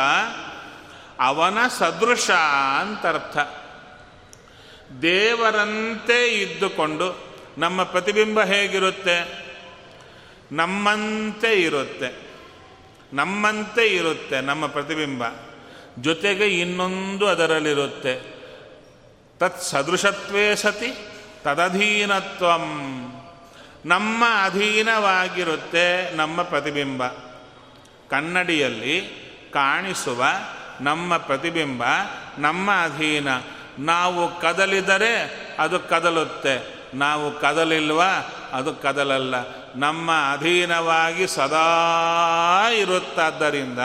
[1.20, 2.30] ಅವನ ಸದೃಶ
[2.80, 3.36] ಅಂತ ಅರ್ಥ.
[5.02, 7.18] ದೇವರಂತೆ ಇದ್ದುಕೊಂಡು
[7.58, 9.46] ನಮ್ಮ ಪ್ರತಿಬಿಂಬ ಹೇಗಿರುತ್ತೆ?
[10.52, 12.30] ನಮ್ಮಂತೆ ಇರುತ್ತೆ.
[13.12, 15.22] ನಮ್ಮಂತೆ ಇರುತ್ತೆ ನಮ್ಮ ಪ್ರತಿಬಿಂಬ.
[15.98, 18.39] ಜೊತೆಗೆ ಇನ್ನೊಂದು ಅದರಲ್ಲಿರುತ್ತೆ.
[19.40, 21.08] ತತ್ ಸದೃಶತ್ವೇ ಸತಿ
[21.44, 22.66] ತದಧೀನತ್ವಂ.
[23.86, 27.06] ನಮ್ಮ ಅಧೀನವಾಗಿರುತ್ತೆ ನಮ್ಮ ಪ್ರತಿಬಿಂಬ.
[28.10, 29.00] ಕನ್ನಡಿಯಲ್ಲಿ
[29.52, 30.24] ಕಾಣಿಸುವ
[30.80, 31.84] ನಮ್ಮ ಪ್ರತಿಬಿಂಬ,
[32.38, 33.28] ನಮ್ಮ ಅಧೀನ.
[33.78, 36.74] ನಾವು ಕದಲಿದರೆ ಅದು ಕದಲುತ್ತೆ.
[36.94, 38.02] ನಾವು ಕದಲಿಲ್ವ,
[38.52, 39.34] ಅದು ಕದಲಲ್ಲ.
[39.76, 43.78] ನಮ್ಮ ಅಧೀನವಾಗಿ ಸದಾ ಇರುತ್ತಾದ್ದರಿಂದ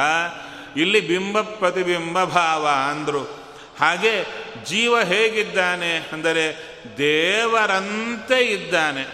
[0.77, 3.34] ಇಲ್ಲಿ ಬಿಂಬ ಪ್ರತಿಬಿಂಬ ಭಾವ ಅಂದರು.
[3.79, 4.25] ಹಾಗೆ
[4.65, 9.05] ಜೀವ ಹೇಗಿದ್ದಾನೆ ಅಂದರೆ ದೇವರಂತೆ ಇದ್ದಾನೆ.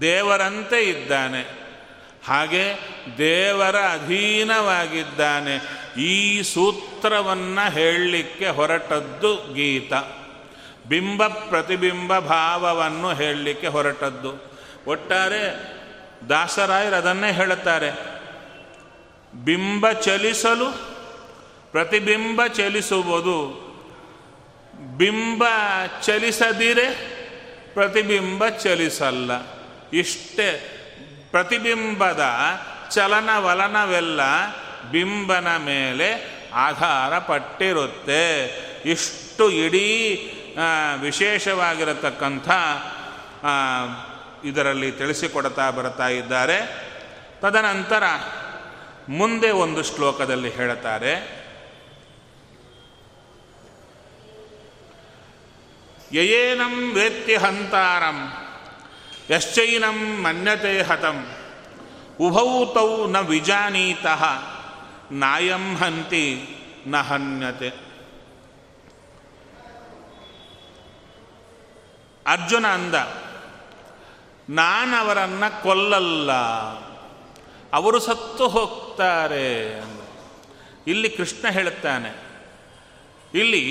[0.00, 1.46] ದೇವರಂತೆ ಇದ್ದಾನೆ.
[2.26, 2.74] ಹಾಗೆ
[3.18, 5.86] ದೇವರ ಅಧೀನವಾಗಿದ್ದಾನೆ.
[6.02, 9.92] ಈ ಸೂತ್ರವನ್ನು ಹೇಳಲಿಕ್ಕೆ ಹೊರಟದ್ದು ಗೀತ.
[10.88, 14.60] ಬಿಂಬ ಪ್ರತಿಬಿಂಬ ಭಾವವನ್ನು ಹೇಳಲಿಕ್ಕೆ ಹೊರಟದ್ದು.
[14.86, 15.76] ಒಟ್ಟಾರೆ
[16.28, 17.92] ದಾಸರಾಯರು ಅದನ್ನೇ ಹೇಳುತ್ತಾರೆ.
[19.44, 20.95] ಬಿಂಬ ಚಲಿಸಲು
[21.72, 23.66] ಪ್ರತಿಬಿಂಬ ಚಲಿಸುವುದು.
[24.96, 25.44] ಬಿಂಬ
[26.02, 26.90] ಚಲಿಸದಿರೆ
[27.74, 29.30] ಪ್ರತಿಬಿಂಬ ಚಲಿಸಲ್ಲ.
[29.92, 30.72] ಇಷ್ಟೇ
[31.30, 32.24] ಪ್ರತಿಬಿಂಬದ
[32.90, 34.20] ಚಲನವಲನವೆಲ್ಲ
[34.90, 36.08] ಬಿಂಬನ ಮೇಲೆ
[36.54, 38.46] ಆಧಾರ ಪಟ್ಟಿರುತ್ತೆ.
[38.90, 39.88] ಇಷ್ಟು ಇಡೀ
[41.00, 42.48] ವಿಶೇಷವಾಗಿರತಕ್ಕಂಥ
[44.44, 46.58] ಇದರಲ್ಲಿ ತಿಳಿಸಿಕೊಡ್ತಾ ಬರ್ತಾ ಇದ್ದಾರೆ.
[47.40, 48.02] ತದನಂತರ
[49.08, 51.45] ಮುಂದೆ ಒಂದು ಶ್ಲೋಕದಲ್ಲಿ ಹೇಳ್ತಾರೆ
[56.16, 58.18] ಯಯೇನಂ ವೇತ್ತಿ ಹಂತಾರಂ,
[59.30, 61.18] ಯಶ್ಚೈನಂ ಮನ್ಯತೆ ಹತಂ,
[62.26, 64.22] ಉಭೌ ತೌ ನ ವಿಜಾನೀತಃ,
[65.22, 66.26] ನಾಯಂ ಹಂತಿ
[66.86, 67.70] ನ ಹನ್ಯತೆ
[72.26, 72.94] ಅರ್ಜುನ ಅಂದ,
[74.50, 76.32] ನಾನವರನ್ನು ಕೊಲ್ಲಲ್ಲ,
[77.72, 79.48] ಅವರು ಸತ್ತು ಹೋಗ್ತಾರೆ.
[80.86, 82.10] ಇಲ್ಲಿ ಕೃಷ್ಣ ಹೇಳುತ್ತಾನೆ,
[83.34, 83.64] ಇಲ್ಲಿ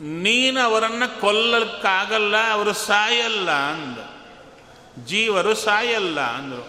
[0.00, 3.98] ನೀನು ಅವರನ್ನು ಕೊಲ್ಲಕ್ಕಾಗಲ್ಲ, ಅವರು ಸಾಯಲ್ಲ ಅಂದ
[5.04, 6.66] ಜೀವರು ಸಾಯಲ್ಲ ಅಂದರು.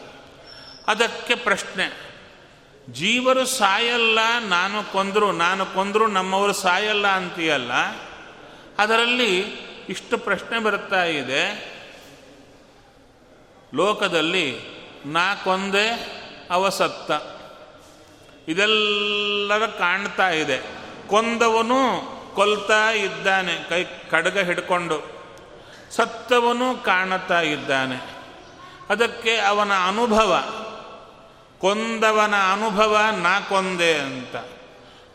[0.88, 2.16] ಅದಕ್ಕೆ ಪ್ರಶ್ನೆ,
[2.92, 7.72] ಜೀವರು ಸಾಯಲ್ಲ, ನಾನು ಕೊಂದರು ನಾನು ಕೊಂದರು, ನಮ್ಮವರು ಸಾಯಲ್ಲ ಅಂತೀಯಲ್ಲ?
[8.78, 9.40] ಅದರಲ್ಲಿ
[9.90, 11.78] ಇಷ್ಟು ಪ್ರಶ್ನೆ ಬರ್ತಾ ಇದೆ.
[13.76, 14.60] ಲೋಕದಲ್ಲಿ
[15.06, 15.90] ನಾ ಕೊಂದೆ
[16.52, 17.12] ಅವಸತ್ತ
[18.50, 20.62] ಇದೆಲ್ಲರ ಕಾಣ್ತಾ ಇದೆ.
[21.08, 25.17] ಕೊಂದವನು ಕೊಲ್ತಾ ಇದ್ದಾನೆ, ಕೈ ಕಡಗ ಹಿಡ್ಕೊಂಡು.
[25.95, 27.95] ಸತ್ತವನು ಕಾಣುತ್ತಾ ಇದ್ದಾನೆ.
[28.89, 30.43] ಅದಕ್ಕೆ ಅವನ ಅನುಭವ,
[31.60, 34.36] ಕೊಂದವನ ಅನುಭವ ನಾ ಕೊಂದೆ ಅಂತ.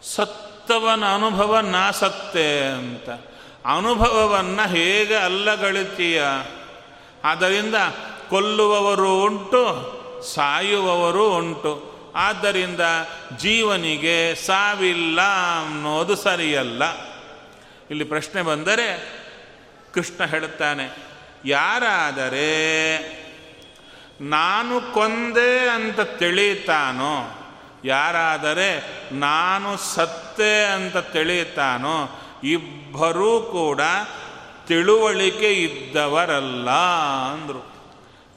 [0.05, 3.09] ಸತ್ತವನ ಅನುಭವ ನಾ ಸತ್ತೆ ಅಂತ.
[3.67, 6.23] ಅನುಭವವನ್ನು ಹೇಗೆ ಅಲ್ಲಗಳಿತೀಯ?
[7.25, 7.75] ಆದ್ದರಿಂದ
[8.31, 9.63] ಕೊಲ್ಲುವವರು ಉಂಟು,
[10.35, 11.93] ಸಾಯುವವರು ಉಂಟು.
[12.17, 12.81] ಆದ್ದರಿಂದ
[13.37, 15.21] ಜೀವನಿಗೆ ಸಾವಿಲ್ಲ
[15.67, 17.12] ಅನ್ನೋದು ಸರಿಯಲ್ಲ.
[17.91, 19.19] ಇಲ್ಲಿ ಪ್ರಶ್ನೆ ಬಂದರೆ,
[19.95, 20.97] ಕೃಷ್ಣ ಹೇಳುತ್ತಾನೆ,
[21.45, 22.99] ಯಾರಾದರೆ
[24.21, 27.39] ನಾನು ಕೊಂದೆ ಅಂತ ತಿಳಿತಾನೋ,
[27.85, 28.81] ಯಾರಾದರೆ
[29.15, 33.81] ನಾನು ಸತ್ತೆ ಅಂತ ತಿಳಿತಾನೋ, ಇಬ್ಬರೂ ಕೂಡ
[34.67, 36.71] ತಿಳುವಳಿಕೆ ಇದ್ದವರಲ್ಲ
[37.33, 37.73] ಅಂದರು.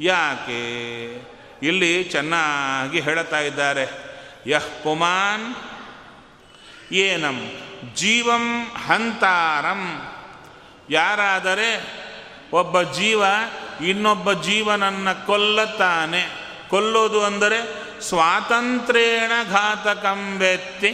[0.02, 0.66] ಯಾಕೆ?
[1.64, 3.88] ಇಲ್ಲಿ ಚೆನ್ನಾಗಿ ಹೇಳ್ತಾ ಇದ್ದಾರೆ
[4.48, 5.56] ಯಹ್ ಪುಮಾನ್
[6.94, 7.52] ಏನಂ
[7.94, 10.12] ಜೀವಂ ಹಂತಾರಂ.
[10.90, 11.70] ಯಾರಾದರೆ
[12.54, 13.24] ಒಬ್ಬ ಜೀವ
[13.82, 16.30] ಇನ್ನೊಬ್ಬ ಜೀವನನ್ನು ಕೊಲ್ಲತಾನೆ
[16.70, 20.92] ಕೊಲ್ಲೋದು ಅಂದರೆ ಸ್ವಾತಂತ್ರ್ಯೇಣ ಘಾತಕಂ ವೆತ್ತಿ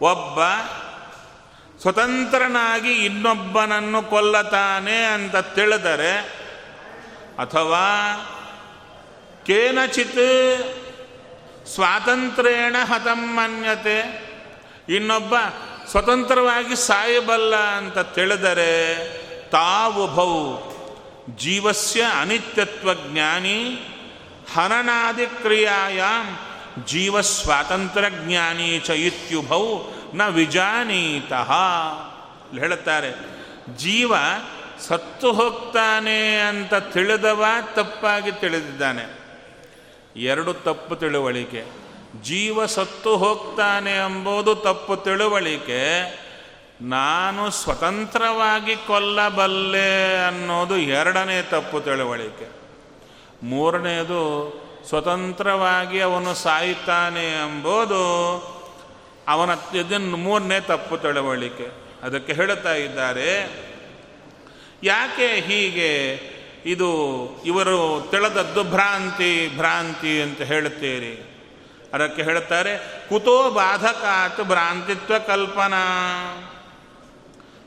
[0.00, 0.40] ಒಬ್ಬ
[1.80, 6.18] ಸ್ವತಂತ್ರನಾಗಿ ಇನ್ನೊಬ್ಬನನ್ನು ಕೊಲ್ಲತಾನೆ ಅಂತ ತಿಳಿದರೆ
[7.38, 7.86] ಅಥವಾ
[9.46, 10.24] ಕೇನಚಿತ್
[11.74, 14.23] ಸ್ವಾತಂತ್ರ್ಯೇಣ ಹತಂ ಮನ್ಯತೆ.
[14.88, 15.34] ಇನ್ನೊಬ್ಬ
[15.90, 18.72] ಸ್ವತಂತ್ರವಾಗಿ ಸಾಯಬಲ್ಲ ಅಂತ ತಿಳಿದರೆ
[19.50, 20.58] ತಾವುಭೌ
[21.36, 23.78] ಜೀವಸ್ಯ ಅನಿತ್ಯತ್ವ ಜ್ಞಾನಿ
[24.54, 26.36] ಹನನಾದಿ ಕ್ರಿಯಾಯಾಮ್
[26.86, 29.82] ಜೀವ ಸ್ವಾತಂತ್ರ್ಯ ಜ್ಞಾನಿ ಚ ಇತ್ಯುಭೌ
[30.14, 31.52] ನ ವಿಜಾನೀತಃ
[32.58, 33.10] ಹೇಳುತ್ತಾರೆ,
[33.76, 34.12] ಜೀವ
[34.88, 37.44] ಸತ್ತು ಹೋಗ್ತಾನೆ ಅಂತ ತಿಳಿದವ
[37.74, 39.18] ತಪ್ಪಾಗಿ ತಿಳಿದಿದ್ದಾನೆ.
[40.16, 41.83] ಎರಡು ತಪ್ಪು ತಿಳುವಳಿಕೆ.
[42.22, 45.80] ಜೀವ ಸತ್ತು ಹೋಗ್ತಾನೆ ಎಂಬುದು ತಪ್ಪು ತಿಳುವಳಿಕೆ,
[46.82, 52.48] ನಾನು ಸ್ವತಂತ್ರವಾಗಿ ಕೊಲ್ಲಬಲ್ಲೆ ಅನ್ನೋದು ಎರಡನೇ ತಪ್ಪು ತಿಳುವಳಿಕೆ.
[53.42, 54.22] ಮೂರನೆಯದು
[54.88, 58.02] ಸ್ವತಂತ್ರವಾಗಿ ಅವನು ಸಾಯ್ತಾನೆ ಎಂಬುದು
[59.28, 61.66] ಅವನ ಇದನ್ನು ಮೂರನೇ ತಪ್ಪು ತಿಳುವಳಿಕೆ.
[62.02, 63.30] ಅದಕ್ಕೆ ಹೇಳುತ್ತಾ ಇದ್ದಾರೆ,
[64.82, 66.20] ಯಾಕೆ ಹೀಗೆ
[66.66, 66.90] ಇದು
[67.44, 71.33] ಇವರು ತಿಳಿದದ್ದು ಭ್ರಾಂತಿ ಭ್ರಾಂತಿ ಅಂತ ಹೇಳುತ್ತೀರಿ?
[71.94, 72.72] ಅದಕ್ಕೆ ಹೇಳುತ್ತಾರೆ
[73.08, 75.82] ಕುತೋ ಬಾಧಕಾತ್ ಭ್ರಾಂತಿತ್ವ ಕಲ್ಪನಾ.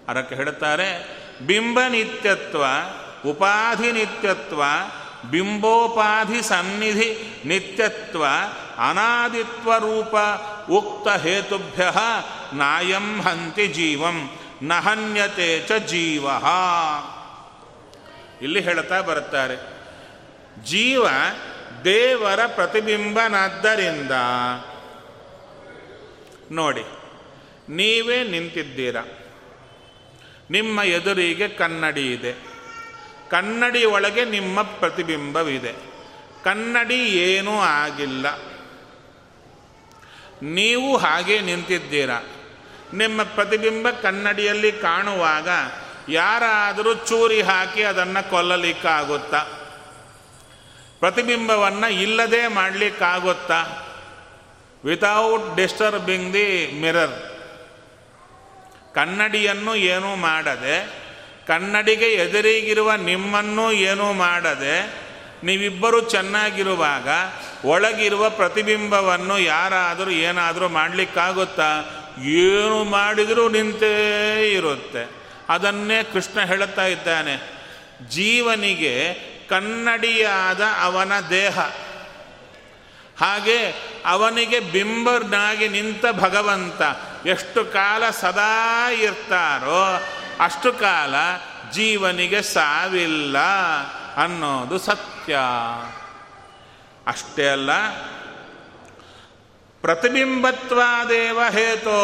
[0.07, 0.89] ಅದಕ್ಕೆ ಹೇಳುತ್ತಾರೆ
[1.47, 2.63] ಬಿಂಬ ನಿತ್ಯತ್ವ,
[3.29, 4.61] ಉಪಾಧಿ ನಿತ್ಯತ್ವ,
[5.31, 7.09] ಬಿಂಬೋಪಾಧಿ ಸನ್ನಿಧಿ
[7.45, 8.25] ನಿತ್ಯತ್ವ,
[8.89, 10.15] ಅನಾದಿತ್ವ ರೂಪ
[10.71, 11.83] ಉಕ್ತ ಹೇತುಭ್ಯ
[12.53, 14.17] ನಾಯಂ ಹಂತಿ ಜೀವಂ
[14.61, 16.25] ನಹನ್ಯತೆ ಚ ಜೀವ.
[18.41, 19.57] ಇಲ್ಲಿ ಹೇಳ್ತಾ ಬರುತ್ತಾರೆ,
[20.63, 21.05] ಜೀವ
[21.85, 24.11] ದೇವರ ಪ್ರತಿಬಿಂಬನಾದ್ದರಿಂದ.
[26.51, 26.83] ನೋಡಿ,
[27.69, 28.95] ನೀವೇ ನಿಂತಿದ್ದೀರ?
[30.49, 32.33] ನಿಮ್ಮ ಎದುರಿಗೆ ಕನ್ನಡಿ ಇದೆ.
[33.29, 35.73] ಕನ್ನಡಿ ಒಳಗೆ ನಿಮ್ಮ ಪ್ರತಿಬಿಂಬವಿದೆ.
[36.43, 38.25] ಕನ್ನಡಿ ಏನೂ ಆಗಿಲ್ಲ.
[40.41, 42.09] ನೀವು ಹಾಗೆ ನಿಂತಿದ್ದೀರ?
[42.93, 45.49] ನಿಮ್ಮ ಪ್ರತಿಬಿಂಬ ಕನ್ನಡಿಯಲ್ಲಿ ಕಾಣುವಾಗ
[46.09, 49.56] ಯಾರಾದರೂ ಚೂರಿ ಹಾಕಿ ಅದನ್ನು ಕೊಲ್ಲಲಿಕ್ಕಾಗುತ್ತಾ?
[50.99, 53.83] ಪ್ರತಿಬಿಂಬವನ್ನು ಇಲ್ಲದೆ ಮಾಡಲಿಕ್ಕಾಗುತ್ತಾ?
[54.85, 57.15] ವಿತೌಟ್ ಡಿಸ್ಟರ್ಬಿಂಗ್ ದಿ ಮಿರರ್
[58.95, 60.89] ಕನ್ನಡಿಯನ್ನು ಏನೂ ಮಾಡದೆ,
[61.47, 65.07] ಕನ್ನಡಿಗೆ ಎದುರಿಗಿರುವ ನಿಮ್ಮನ್ನು ಏನೂ ಮಾಡದೆ,
[65.43, 67.07] ನೀವಿಬ್ಬರೂ ಚೆನ್ನಾಗಿರುವಾಗ
[67.65, 71.69] ಒಳಗಿರುವ ಪ್ರತಿಬಿಂಬವನ್ನು ಯಾರಾದರೂ ಏನಾದರೂ ಮಾಡಲಿಕ್ಕಾಗುತ್ತಾ?
[72.19, 73.95] ಏನು ಮಾಡಿದರೂ ನಿಂತೇ
[74.53, 75.09] ಇರುತ್ತೆ.
[75.49, 77.35] ಅದನ್ನೇ ಕೃಷ್ಣ ಹೇಳುತ್ತಾ ಇದ್ದಾನೆ.
[78.09, 79.13] ಜೀವನಿಗೆ
[79.49, 81.59] ಕನ್ನಡಿಯಾದ ಅವನ ದೇಹ.
[83.19, 83.59] ಹಾಗೆ
[84.05, 86.81] ಅವನಿಗೆ ಬಿಂಬರ್ನಾಗಿ ನಿಂತ ಭಗವಂತ
[87.25, 89.83] ಎಷ್ಟು ಕಾಲ ಸದಾ ಇರ್ತಾರೋ
[90.39, 91.15] ಅಷ್ಟು ಕಾಲ
[91.71, 93.37] ಜೀವನಿಗೆ ಸಾವಿಲ್ಲ
[94.17, 95.39] ಅನ್ನೋದು ಸತ್ಯ.
[97.07, 97.71] ಅಷ್ಟೇ ಅಲ್ಲ,
[99.83, 101.97] ಪ್ರತಿಬಿಂಬತ್ವಾದೇವ ಹೇತೋ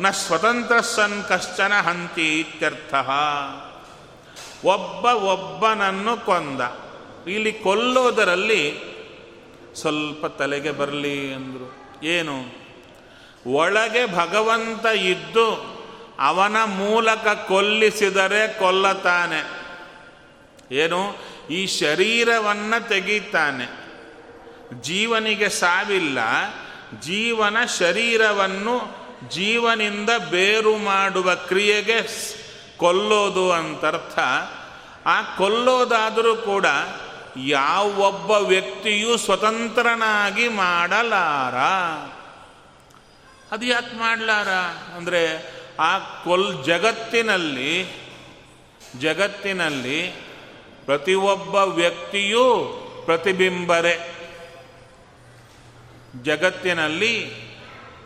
[0.00, 2.94] ನ ಸ್ವತಂತ್ರ ಸನ್ ಕಶ್ಚನ ಹಂತಿ ಇತ್ಯರ್ಥ.
[4.64, 6.60] ಒಬ್ಬ ಒಬ್ಬನನ್ನು ಕೊಂದ.
[7.28, 8.78] ಇಲ್ಲಿ ಕೊಲ್ಲೋದರಲ್ಲಿ
[9.74, 11.96] ಸ್ವಲ್ಪ ತಲೆಗೆ ಬರಲಿ ಅಂದರು.
[12.04, 12.66] ಏನು?
[13.46, 15.76] ಒಳಗೆ ಭಗವಂತ ಇದ್ದು
[16.20, 19.66] ಅವನ ಮೂಲಕ ಕೊಲ್ಲಿಸಿದರೆ ಕೊಲ್ಲತಾನೆ
[20.72, 21.16] ಏನು?
[21.50, 23.86] ಈ ಶರೀರವನ್ನು ತೆಗೀತಾನೆ.
[24.82, 26.18] ಜೀವನಿಗೆ ಸಾವಿಲ್ಲ.
[27.00, 32.00] ಜೀವನ ಶರೀರವನ್ನು ಜೀವನಿಂದ ಬೇರು ಮಾಡುವ ಕ್ರಿಯೆಗೆ
[32.76, 34.18] ಕೊಲ್ಲೋದು ಅಂತರ್ಥ.
[35.06, 36.66] ಆ ಕೊಲ್ಲೋದಾದರೂ ಕೂಡ
[37.36, 41.54] ಯಾವೊಬ್ಬ ವ್ಯಕ್ತಿಯೂ ಸ್ವತಂತ್ರನಾಗಿ ಮಾಡಲಾರ.
[43.54, 44.48] ಅದು ಯಾಕೆ ಮಾಡಲಾರ?
[44.96, 47.88] ಅಂದರೆ ಆ ಕೊಲ್ ಜಗತ್ತಿನಲ್ಲಿ
[49.00, 50.08] ಜಗತ್ತಿನಲ್ಲಿ
[50.84, 52.64] ಪ್ರತಿಯೊಬ್ಬ ವ್ಯಕ್ತಿಯೂ
[53.04, 54.12] ಪ್ರತಿಬಿಂಬರೇ.
[56.22, 57.46] ಜಗತ್ತಿನಲ್ಲಿ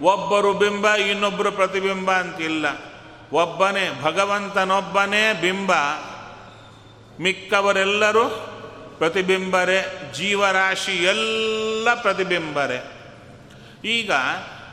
[0.00, 2.89] ಒಬ್ಬರು ಬಿಂಬ, ಇನ್ನೊಬ್ಬರು ಪ್ರತಿಬಿಂಬ ಅಂತಿಲ್ಲ.
[3.32, 5.72] ಒಬ್ಬನೇ, ಭಗವಂತನೊಬ್ಬನೇ ಬಿಂಬ.
[7.20, 8.24] ಮಿಕ್ಕವರೆಲ್ಲರೂ
[8.98, 9.82] ಪ್ರತಿಬಿಂಬರೆ,
[10.14, 12.92] ಜೀವರಾಶಿ ಎಲ್ಲ ಪ್ರತಿಬಿಂಬರೆ.
[13.84, 14.12] ಈಗ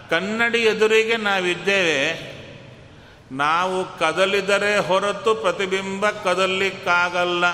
[0.10, 2.38] ಕನ್ನಡಿ ಎದುರಿಗೆ ನಾವಿದ್ದೇವೆ.
[3.32, 7.46] ನಾವು ಕದಲಿದರೆ ಹೊರತು ಪ್ರತಿಬಿಂಬ ಕದಲಿಕ್ಕಾಗಲ್ಲ.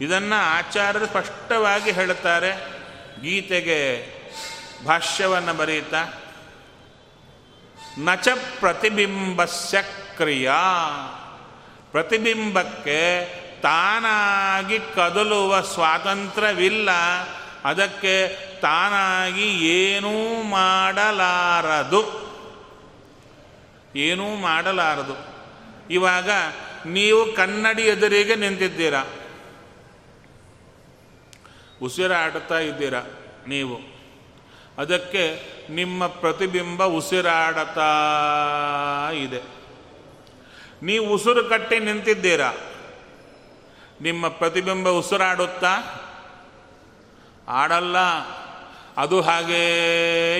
[0.00, 2.80] ಇದನ್ನು ಆಚಾರ್ಯರು ಸ್ಪಷ್ಟವಾಗಿ ಹೇಳ್ತಾರೆ.
[3.22, 4.06] ಗೀತೆಗೆ
[4.84, 6.19] ಭಾಷ್ಯವನ್ನು ಬರೀತಾ
[7.98, 8.28] ನಚ
[8.60, 9.82] ಪ್ರತಿಬಿಂಬಸ್ಯ
[10.16, 10.58] ಕ್ರಿಯಾ.
[11.90, 13.24] ಪ್ರತಿಬಿಂಬಕ್ಕೆ
[13.60, 16.88] ತಾನಾಗಿ ಕದಲುವ ಸ್ವಾತಂತ್ರ್ಯವಿಲ್ಲ.
[17.64, 18.28] ಅದಕ್ಕೆ
[18.60, 22.30] ತಾನಾಗಿ ಏನೂ ಮಾಡಲಾರದು.
[23.96, 25.16] ಏನೂ ಮಾಡಲಾರದು.
[25.90, 26.30] ಇವಾಗ
[26.86, 29.04] ನೀವು ಕನ್ನಡಿ ಎದುರಿಗೆ ನಿಂತಿದ್ದೀರಾ?
[31.82, 33.02] ಉಸಿರಾಡುತ್ತಾ ಇದ್ದೀರಾ
[33.48, 33.99] ನೀವು?
[34.80, 35.24] ಅದಕ್ಕೆ
[35.70, 37.92] ನಿಮ್ಮ ಪ್ರತಿಬಿಂಬ ಉಸಿರಾಡತಾ
[39.12, 39.40] ಇದೆ.
[40.82, 42.50] ನೀವು ಉಸಿರು ಕಟ್ಟಿ ನಿಂತಿದ್ದೀರಾ?
[44.00, 45.74] ನಿಮ್ಮ ಪ್ರತಿಬಿಂಬ ಉಸಿರಾಡುತ್ತಾ?
[47.48, 47.98] ಆಡಲ್ಲ,
[48.96, 49.64] ಅದು ಹಾಗೇ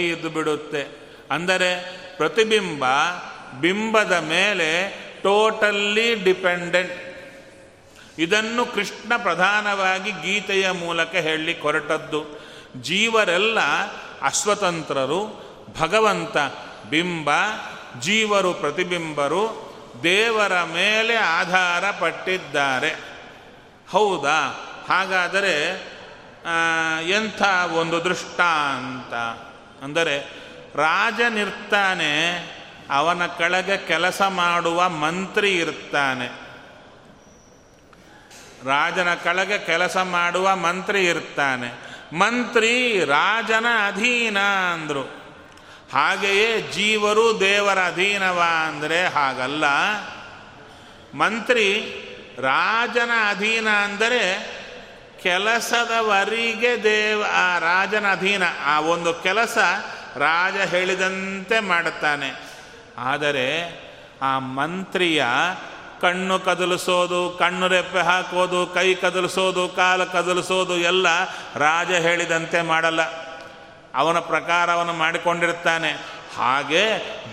[0.09, 0.83] ಇದ್ದು ಬಿಡುತ್ತೆ.
[1.31, 1.71] ಅಂದರೆ
[2.17, 2.85] ಪ್ರತಿಬಿಂಬ
[3.61, 4.71] ಬಿಂಬದ ಮೇಲೆ
[5.23, 6.99] ಟೋಟಲ್ಲಿ ಡಿಪೆಂಡೆಂಟ್.
[8.19, 12.21] ಇದನ್ನು ಕೃಷ್ಣ ಪ್ರಧಾನವಾಗಿ ಗೀತೆಯ ಮೂಲಕ ಹೇಳಿ ಹೊರಟದ್ದು.
[12.83, 13.59] ಜೀವರೆಲ್ಲ
[14.23, 16.37] ಅಸ್ವತಂತ್ರರು ಭಗವಂತ,
[16.91, 17.31] ಬಿಂಬ,
[18.01, 19.71] ಜೀವರು, ಪ್ರತಿಬಿಂಬರು
[20.03, 22.95] ದೇವರ ಮೇಲೆ ಆಧಾರ ಪಟ್ಟಿದ್ದಾರೆ.
[23.91, 24.67] ಹೌದಾ?
[24.89, 25.67] ಹಾಗಾದರೆ
[27.09, 29.15] ಎಂಥ ಒಂದು ದೃಷ್ಟಾಂತ?
[29.85, 30.19] ಅಂದರೆ
[30.75, 32.37] ರಾಜನಿರ್ತಾನೆ
[32.91, 36.27] ಅವನ ಕೆಳಗೆ ಕೆಲಸ ಮಾಡುವ ಮಂತ್ರಿ ಇರ್ತಾನೆ.
[38.67, 41.90] ರಾಜನ ಕೆಳಗೆ ಕೆಲಸ ಮಾಡುವ ಮಂತ್ರಿ ಇರ್ತಾನೆ.
[42.13, 44.39] ಮಂತ್ರಿ ರಾಜನ ಅಧೀನ
[44.73, 45.03] ಅಂದರು.
[45.93, 49.65] ಹಾಗೆಯೇ ಜೀವರು ದೇವರ ಅಧೀನವ ಅಂದರೆ ಹಾಗಲ್ಲ.
[51.15, 51.67] ಮಂತ್ರಿ
[52.39, 54.51] ರಾಜನ ಅಧೀನ ಅಂದರೆ
[55.23, 59.59] ಕೆಲಸದವರಿಗೆ ದೇವ, ಆ ರಾಜನ ಅಧೀನ, ಆ ಒಂದು ಕೆಲಸ
[60.17, 62.51] ರಾಜ ಹೇಳಿದಂತೆ ಮಾಡುತ್ತಾನೆ.
[62.99, 63.81] ಆದರೆ
[64.23, 65.25] ಆ ಮಂತ್ರಿಯ
[66.01, 71.07] ಕಣ್ಣು ಕದಲಿಸೋದು, ಕಣ್ಣು ರೆಪ್ಪೆ ಹಾಕೋದು, ಕೈ ಕದಲಿಸೋದು, ಕಾಲು ಕದಲಿಸೋದು ಎಲ್ಲ
[71.57, 73.03] ರಾಜ ಹೇಳಿದಂತೆ ಮಾಡಲ್ಲ.
[73.95, 76.85] ಅವನ ಪ್ರಕಾರ ಅವನು ಮಾಡಿಕೊಂಡಿರ್ತಾನೆ ಹಾಗೆ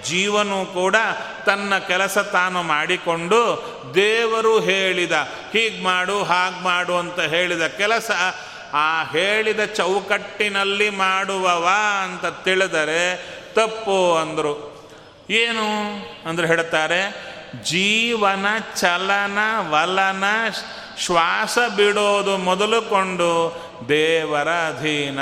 [0.03, 0.95] ಜೀವನು ಕೂಡ
[1.45, 3.41] ತನ್ನ ಕೆಲಸ ತಾನು ಮಾಡಿಕೊಂಡು
[3.95, 5.11] ದೇವರು ಹೇಳಿದ
[5.53, 8.11] ಹೀಗೆ ಮಾಡು, ಹಾಗೆ ಮಾಡು ಅಂತ ಹೇಳಿದ ಕೆಲಸ
[8.73, 11.69] ಆ ಹೇಳಿದ ಚೌಕಟ್ಟಿನಲ್ಲಿ ಮಾಡುವವ
[12.03, 13.17] ಅಂತ ತಿಳಿದರೆ
[13.53, 14.77] ತಪ್ಪು ಅಂದರು.
[15.29, 15.67] ಏನು?
[16.29, 17.01] ಅಂದರೆ ಹೇಳ್ತಾರೆ
[17.63, 19.37] ಜೀವನ, ಚಲನ,
[19.69, 20.23] ವಲನ,
[20.97, 25.19] ಶ್ವಾಸ ಬಿಡೋದು ಮೊದಲುಕೊಂಡು ದೇವರ ಅಧೀನ.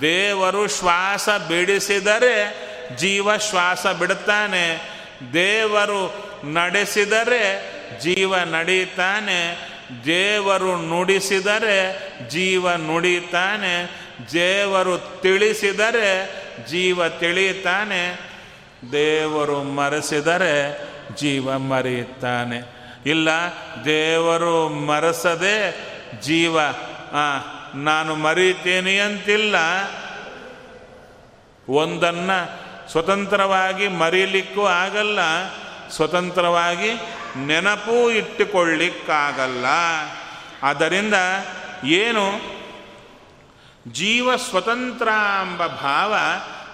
[0.00, 4.96] ದೇವರು ಶ್ವಾಸ ಬಿಡಿಸಿದರೆ ಜೀವ ಶ್ವಾಸ ಬಿಡುತ್ತಾನೆ.
[5.32, 9.68] ದೇವರು ನಡೆಸಿದರೆ ಜೀವ ನಡೀತಾನೆ
[10.04, 13.90] ದೇವರು ನುಡಿಸಿದರೆ ಜೀವ ನುಡಿತಾನೆ
[14.32, 16.32] ದೇವರು ತಿಳಿಸಿದರೆ
[16.66, 18.20] ಜೀವ ತಿಳಿತಾನೆ
[18.92, 20.78] ದೇವರು ಮರೆಸಿದರೆ
[21.14, 22.76] ಜೀವ ಮರೆಯುತ್ತಾನೆ.
[23.06, 23.28] ಇಲ್ಲ,
[23.84, 25.76] ದೇವರು ಮರೆಸದೆ
[26.20, 26.60] ಜೀವ
[27.74, 29.56] ನಾನು ಮರೀತೇನೆ ಅಂತಿಲ್ಲ.
[31.68, 35.18] ಒಂದನ್ನು ಸ್ವತಂತ್ರವಾಗಿ ಮರೀಲಿಕ್ಕೂ ಆಗಲ್ಲ,
[35.90, 36.90] ಸ್ವತಂತ್ರವಾಗಿ
[37.46, 39.66] ನೆನಪೂ ಇಟ್ಟುಕೊಳ್ಳಿಕ್ಕಾಗಲ್ಲ.
[40.62, 41.14] ಆದ್ದರಿಂದ
[41.84, 42.56] ಏನು?
[43.92, 45.08] ಜೀವ ಸ್ವತಂತ್ರ
[45.42, 46.14] ಎಂಬ ಭಾವ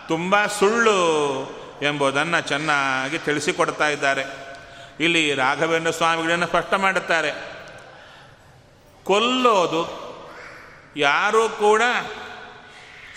[0.09, 1.62] ತುಂಬ ಸುಳ್ಳು.
[1.83, 4.25] ಎಂಬುದನ್ನು ಚೆನ್ನಾಗಿ ತಿಳಿಸಿಕೊಡ್ತಾ ಇದ್ದಾರೆ.
[5.01, 7.33] ಇಲ್ಲಿ ರಾಘವೇಂದ್ರ ಸ್ವಾಮಿಗಳನ್ನು ಸ್ಪಷ್ಟ ಮಾಡುತ್ತಾರೆ.
[9.05, 10.13] ಕೊಲ್ಲೋದು
[10.97, 11.83] ಯಾರೂ ಕೂಡ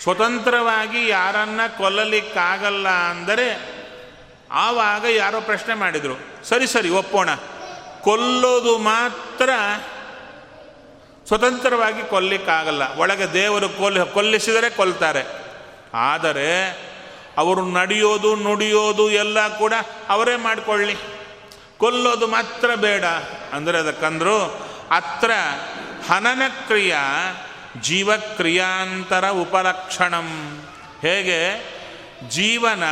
[0.02, 3.76] ಸ್ವತಂತ್ರವಾಗಿ ಯಾರನ್ನ ಕೊಲ್ಲಲಿಕ್ಕಾಗಲ್ಲ ಅಂದರೆ
[4.50, 6.44] ಆವಾಗ ಯಾರೋ ಪ್ರಶ್ನೆ ಮಾಡಿದರು.
[6.44, 7.28] ಸರಿ ಸರಿ, ಒಪ್ಪೋಣ.
[8.00, 9.50] ಕೊಲ್ಲೋದು ಮಾತ್ರ
[11.26, 15.26] ಸ್ವತಂತ್ರವಾಗಿ ಕೊಲ್ಲಿಕ್ಕಾಗಲ್ಲ ಒಳಗೆ ದೇವರು ಕೊಲ್ಲಿ ಕೊಲ್ಲಿಸಿದರೆ ಕೊಲ್ತಾರೆ.
[15.94, 16.85] ಆದರೆ
[17.36, 19.72] ಅವರು ನಡೆಯೋದು, ನುಡಿಯೋದು ಎಲ್ಲ ಕೂಡ
[20.08, 20.96] ಅವರೇ ಮಾಡಿಕೊಳ್ಳಿ.
[21.78, 23.04] ಕೊಲ್ಲೋದು ಮಾತ್ರ ಬೇಡ.
[23.52, 25.30] ಅಂದರೆ ಅದಕ್ಕಂದ್ರು ಅತ್ರ
[26.12, 27.00] ಹನನ ಕ್ರಿಯಾ
[27.80, 30.60] ಜೀವಕ್ರಿಯಾಂತರ ಉಪಲಕ್ಷಣಂ.
[31.02, 31.76] ಹೇಗೆ?
[32.28, 32.82] ಜೀವನ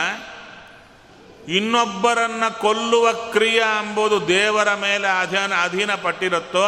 [1.49, 6.67] ಇನ್ನೊಬ್ಬರನ್ನು ಕೊಲ್ಲುವ ಕ್ರಿಯೆ ಎಂಬುದು ದೇವರ ಮೇಲೆ ಅಧೀನ, ಅಧೀನಪಟ್ಟಿರುತ್ತೋ,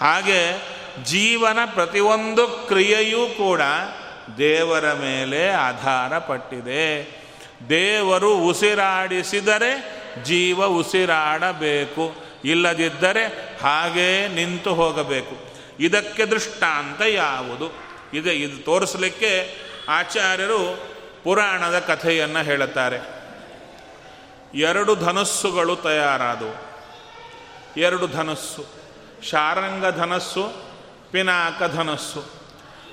[0.00, 0.62] ಹಾಗೆ
[1.04, 3.60] ಜೀವನ ಪ್ರತಿಯೊಂದು ಕ್ರಿಯೆಯೂ ಕೂಡ
[4.38, 7.10] ದೇವರ ಮೇಲೆ ಆಧಾರ ಪಟ್ಟಿದೆ.
[7.68, 12.14] ದೇವರು ಉಸಿರಾಡಿಸಿದರೆ ಜೀವ ಉಸಿರಾಡಬೇಕು.
[12.44, 13.24] ಇಲ್ಲದಿದ್ದರೆ
[13.62, 15.54] ಹಾಗೇ ನಿಂತು ಹೋಗಬೇಕು.
[15.80, 17.74] ಇದಕ್ಕೆ ದೃಷ್ಟಾಂತ ಯಾವುದು?
[18.14, 20.84] ಇದೆ, ಇದು ತೋರಿಸಲಿಕ್ಕೆ ಆಚಾರ್ಯರು
[21.24, 22.98] ಪುರಾಣದ ಕಥೆಯನ್ನು ಹೇಳುತ್ತಾರೆ.
[24.54, 26.74] ಎರಡು ಧನಸ್ಸುಗಳು ತಯಾರಾದವು.
[27.76, 28.64] ಎರಡು ಧನಸ್ಸು.
[29.22, 30.52] ಶಾರಂಗ ಧನಸ್ಸು,
[31.10, 32.43] ಪಿನಾಕ ಧನಸ್ಸು.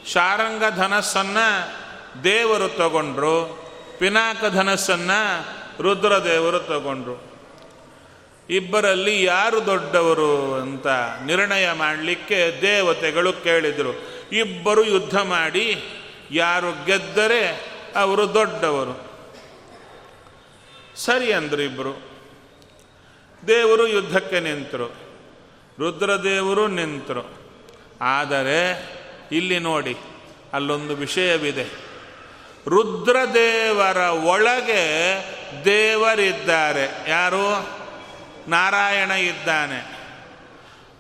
[0.08, 1.76] ಶಾರಂಗ ಧನಸ್ಸನ್ನು
[2.24, 3.62] ದೇವರು ತಗೊಂಡ್ರು
[4.00, 5.48] ಪಿನಾಕ ಧನಸ್ಸನ್ನು
[5.82, 7.32] ರುದ್ರದೇವರು ತಗೊಂಡ್ರು.
[8.50, 10.88] ಇಬ್ಬರಲ್ಲಿ ಯಾರು ದೊಡ್ಡವರು ಅಂತ
[11.26, 14.02] ನಿರ್ಣಯ ಮಾಡಲಿಕ್ಕೆ ದೇವತೆಗಳು ಕೇಳಿದರು.
[14.32, 15.84] ಇಬ್ಬರು ಯುದ್ಧ ಮಾಡಿ
[16.32, 19.12] ಯಾರು ಗೆದ್ದರೆ ಅವರು ದೊಡ್ಡವರು.
[20.96, 22.02] ಸರಿ ಅಂದರು ಇಬ್ಬರು
[23.48, 24.88] ದೇವರು ಯುದ್ಧಕ್ಕೆ ನಿಂತರು.
[25.80, 27.24] ರುದ್ರದೇವರು ನಿಂತರು.
[28.02, 29.01] ಆದರೆ
[29.32, 29.98] ಇಲ್ಲಿ ನೋಡಿ,
[30.54, 31.64] ಅಲ್ಲೊಂದು ವಿಷಯವಿದೆ.
[32.68, 34.86] ರುದ್ರದೇವರ ಒಳಗೆ
[35.66, 37.10] ದೇವರಿದ್ದಾರೆ.
[37.10, 37.70] ಯಾರು?
[38.50, 40.02] ನಾರಾಯಣ ಇದ್ದಾನೆ.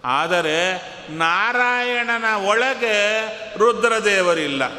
[0.05, 0.73] ಆದರೆ
[1.09, 3.25] ನಾರಾಯಣನ ಒಳಗೆ
[3.57, 4.75] ರುದ್ರದೇವರಿಲ್ಲ.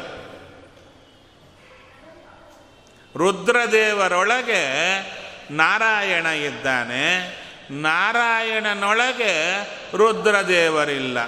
[3.17, 4.67] ರುದ್ರದೇವರೊಳಗೆ
[5.51, 7.19] ನಾರಾಯಣ ಇದ್ದಾನೆ.
[7.71, 9.62] ನಾರಾಯಣನೊಳಗೆ
[9.97, 11.19] ರುದ್ರದೇವರಿಲ್ಲ.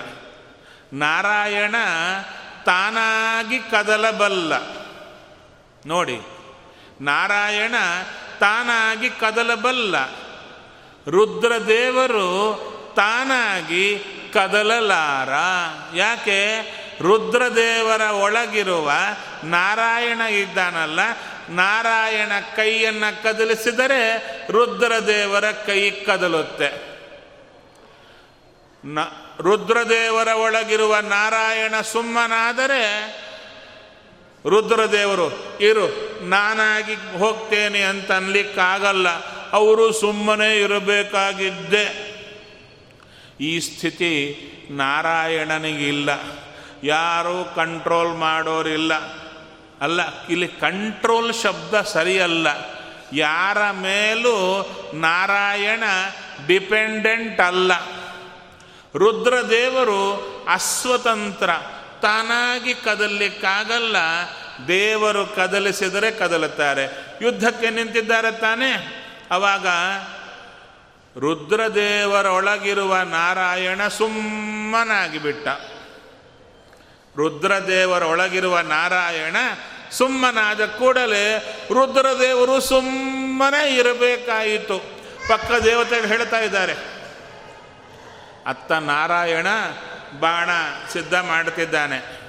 [0.94, 1.74] ನಾರಾಯಣ
[2.66, 4.52] ತಾನಾಗಿ ಕದಲಬಲ್ಲ.
[5.86, 6.20] ನೋಡಿ,
[7.00, 7.74] ನಾರಾಯಣ
[8.40, 10.06] ತಾನಾಗಿ ಕದಲಬಲ್ಲ.
[11.10, 12.24] ರುದ್ರದೇವರು
[12.96, 13.98] ತಾನಾಗಿ
[14.34, 15.28] ಕದಲಲಾರ.
[15.96, 16.60] ಯಾಕೆ?
[17.00, 18.92] ರುದ್ರದೇವರ ಒಳಗಿರುವ
[19.44, 21.00] ನಾರಾಯಣ ಇದ್ದಾನಲ್ಲ,
[21.48, 24.18] ನಾರಾಯಣ ಕೈಯನ್ನು ಕದಲಿಸಿದರೆ
[24.50, 26.94] ರುದ್ರದೇವರ ಕೈ ಕದಲುತ್ತೆ.
[29.40, 33.14] ರುದ್ರದೇವರ ಒಳಗಿರುವ ನಾರಾಯಣ ಸುಮ್ಮನಾದರೆ
[34.48, 39.08] ರುದ್ರದೇವರು, ಇರು, ನಾನಾಗಿ ಹೋಗ್ತೇನೆ ಅಂತ ಅನ್ಲಿಕ್ಕಾಗಲ್ಲ.
[39.52, 42.14] ಅವರು ಸುಮ್ಮನೆ ಇರಬೇಕಾಗಿದ್ದೆ.
[43.40, 44.36] ಈ ಸ್ಥಿತಿ
[44.70, 46.10] ನಾರಾಯಣನಿಗಿಲ್ಲ.
[46.84, 48.94] ಯಾರೂ ಕಂಟ್ರೋಲ್ ಮಾಡೋರಿಲ್ಲ.
[49.80, 52.46] ಅಲ್ಲ, ಇಲ್ಲಿ ಕಂಟ್ರೋಲ್ ಶಬ್ದ ಸರಿಯಲ್ಲ.
[53.12, 55.82] ಯಾರ ಮೇಲೂ ನಾರಾಯಣ
[56.46, 57.72] ಡಿಪೆಂಡೆಂಟ್ ಅಲ್ಲ.
[58.96, 61.46] ರುದ್ರದೇವರು ಅಸ್ವತಂತ್ರ.
[62.02, 63.96] ತಾನಾಗಿ ಕದಲಿಕ್ಕಾಗಲ್ಲ.
[64.68, 67.16] ದೇವರು ಕದಲಿಸಿದರೆ ಕದಲುತ್ತಾರೆ.
[67.22, 69.00] ಯುದ್ಧಕ್ಕೆ ನಿಂತಿದ್ದಾರೆ ತಾನೇ.
[69.30, 69.66] ಅವಾಗ
[71.18, 75.48] ರುದ್ರದೇವರೊಳಗಿರುವ ನಾರಾಯಣ ಸುಮ್ಮನಾಗಿಬಿಟ್ಟ.
[77.16, 79.36] ರುದ್ರದೇವರೊಳಗಿರುವ ನಾರಾಯಣ
[79.92, 81.38] ಸುಮ್ಮನಾದ ಕೂಡಲೇ
[81.72, 84.78] ರುದ್ರದೇವರು ಸುಮ್ಮನೆ ಇರಬೇಕಾಯಿತು.
[85.28, 86.93] ಪಕ್ಕ ದೇವತೆಗಳು ಹೇಳ್ತಾ ಇದ್ದಾರೆ
[88.46, 89.46] ಅತ್ತ ನಾರಾಯಣ
[90.20, 90.48] ಬಾಣ
[90.92, 92.24] ಸಿದ್ಧ ಮಾಡುತ್ತಿದ್ದಾನೆ.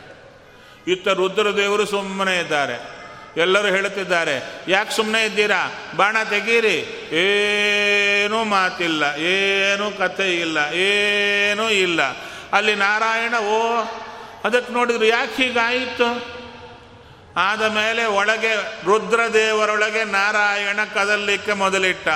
[0.88, 2.95] ಇತ್ತ ರುದ್ರದೇವರು ಸುಮ್ಮನೆ ಇದ್ದಾರೆ.
[3.38, 5.76] ಎಲ್ಲರೂ ಹೇಳುತ್ತಿದ್ದಾರೆ, ಯಾಕೆ ಸುಮ್ಮನೆ ಇದ್ದೀರಾ?
[5.95, 6.78] ಬಾಣ ತೆಗೀರಿ.
[7.11, 12.01] ಏನೂ ಮಾತಿಲ್ಲ, ಏನೂ ಕಥೆ ಇಲ್ಲ, ಏನೂ ಇಲ್ಲ.
[12.53, 13.84] ಅಲ್ಲಿ ನಾರಾಯಣ, ಓ,
[14.43, 16.36] ಅದಕ್ಕೆ ನೋಡಿದ್ರು, ಯಾಕೆ ಹೀಗಾಯಿತು?
[17.38, 18.55] ಆದ ಮೇಲೆ ಒಳಗೆ
[18.86, 22.07] ರುದ್ರದೇವರೊಳಗೆ ನಾರಾಯಣ ಕದಲಿಕ್ಕೆ ಮೊದಲಿಟ್ಟ.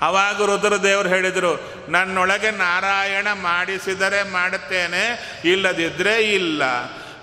[0.00, 1.52] ಅವಾಗ ರುದ್ರದೇವರು ಹೇಳಿದರು,
[1.88, 5.04] ನನ್ನೊಳಗೆ ನಾರಾಯಣ ಮಾಡಿಸಿದರೆ ಮಾಡುತ್ತೇನೆ
[5.44, 6.62] ಇಲ್ಲದಿದ್ದರೆ ಇಲ್ಲ.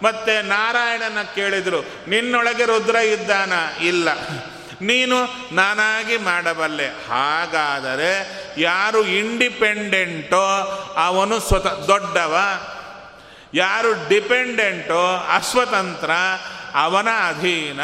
[0.03, 3.53] ಮತ್ತೆ ನಾರಾಯಣನ ಕೇಳಿದರು, ನಿನ್ನೊಳಗೆ ರುದ್ರ ಇದ್ದಾನ?
[3.83, 4.09] ಇಲ್ಲ.
[4.81, 5.17] ನೀನು
[5.55, 6.87] ನಾನಾಗಿ ಮಾಡಬಲ್ಲೆ.
[6.87, 8.11] ಹಾಗಾದರೆ
[8.57, 10.43] ಯಾರು ಇಂಡಿಪೆಂಡೆಂಟೋ
[10.97, 12.37] ಅವನು ಸ್ವತಃ, ದೊಡ್ಡವ.
[13.53, 15.01] ಯಾರು ಡಿಪೆಂಡೆಂಟೋ
[15.33, 16.11] ಅಸ್ವತಂತ್ರ
[16.75, 17.81] ಅವನ ಅಧೀನ.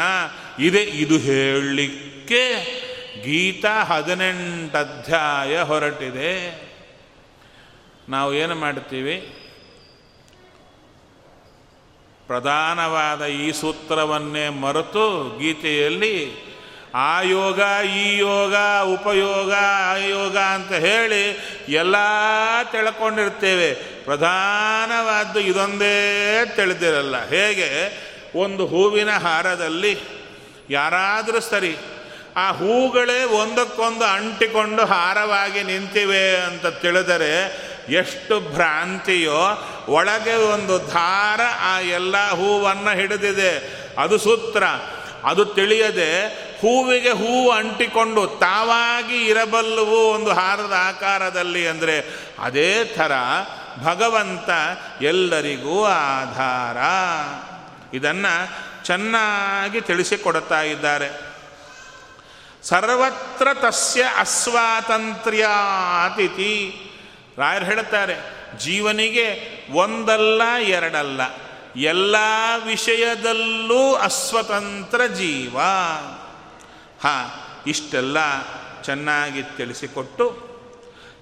[0.58, 2.83] ಇದೆ, ಇದು ಹೇಳಲಿಕ್ಕೆ
[3.24, 6.64] ಗೀತಾ ಹದಿನೆಂಟು ಅಧ್ಯಾಯ ಹೊರಟಿದೆ.
[8.08, 9.36] ನಾವು ಏನು ಮಾಡ್ತೀವಿ?
[12.26, 16.44] ಪ್ರಧಾನವಾದ ಈ ಸೂತ್ರವನ್ನೇ ಮರೆತು ಗೀತೆಯಲ್ಲಿ
[16.94, 19.52] ಆ ಯೋಗ, ಈ ಯೋಗ, ಉಪಯೋಗ
[19.92, 21.22] ಆಯೋಗ ಅಂತ ಹೇಳಿ
[21.68, 21.96] ಎಲ್ಲ
[22.72, 23.74] ತಿಳ್ಕೊಂಡಿರ್ತೇವೆ.
[24.04, 25.96] ಪ್ರಧಾನವಾದ್ದು ಇದೊಂದೇ
[26.56, 27.28] ತಿಳಿದಿರಲ್ಲ.
[27.28, 27.70] ಹೇಗೆ?
[28.34, 29.98] ಒಂದು ಹೂವಿನ ಹಾರದಲ್ಲಿ
[30.70, 31.76] ಯಾರಾದರೂ ಸರಿ
[32.36, 42.30] ಆ ಹೂಗಳೇ ಒಂದಕ್ಕೊಂದು ಅಂಟಿಕೊಂಡು ಹಾರವಾಗಿ ನಿಂತಿವೆ ಅಂತ ತಿಳಿದರೆ ಎಷ್ಟು ಭ್ರಾಂತಿಯೋ, ಒಳಗೆ ಒಂದು ಧಾರ ಆ ಎಲ್ಲ
[42.30, 43.84] ಹೂವನ್ನು ಹಿಡಿದಿದೆ.
[43.98, 44.62] ಅದು ಸೂತ್ರ.
[45.24, 46.26] ಅದು ತಿಳಿಯದೆ
[46.60, 52.04] ಹೂವಿಗೆ ಹೂವು ಅಂಟಿಕೊಂಡು ತಾವಾಗಿ ಇರಬಲ್ಲವು ಒಂದು ಹಾರದ ಆಕಾರದಲ್ಲಿ ಅಂದರೆ
[52.38, 53.12] ಅದೇ ಥರ
[53.82, 54.50] ಭಗವಂತ
[55.02, 56.76] ಎಲ್ಲರಿಗೂ ಆಧಾರ.
[57.96, 58.48] ಇದನ್ನು
[58.84, 61.33] ಚೆನ್ನಾಗಿ ತಿಳಿಸಿಕೊಡ್ತಾ ಇದ್ದಾರೆ.
[62.64, 65.40] ಸರ್ವತ್ರ ತಸ್ಯ ಅಸ್ವಾತಂತ್ರ್ಯಾತಿಥಿ.
[67.38, 68.14] ರಾಯರು ಹೇಳುತ್ತಾರೆ,
[68.58, 71.20] ಜೀವನಿಗೆ ಒಂದಲ್ಲ, ಎರಡಲ್ಲ.
[71.76, 72.16] ಎಲ್ಲ
[72.64, 75.58] ವಿಷಯದಲ್ಲೂ ಅಸ್ವತಂತ್ರ ಜೀವ.
[77.02, 78.18] ಹಾ, ಇಷ್ಟೆಲ್ಲ
[78.82, 80.26] ಚೆನ್ನಾಗಿ ತಿಳಿಸಿಕೊಟ್ಟು,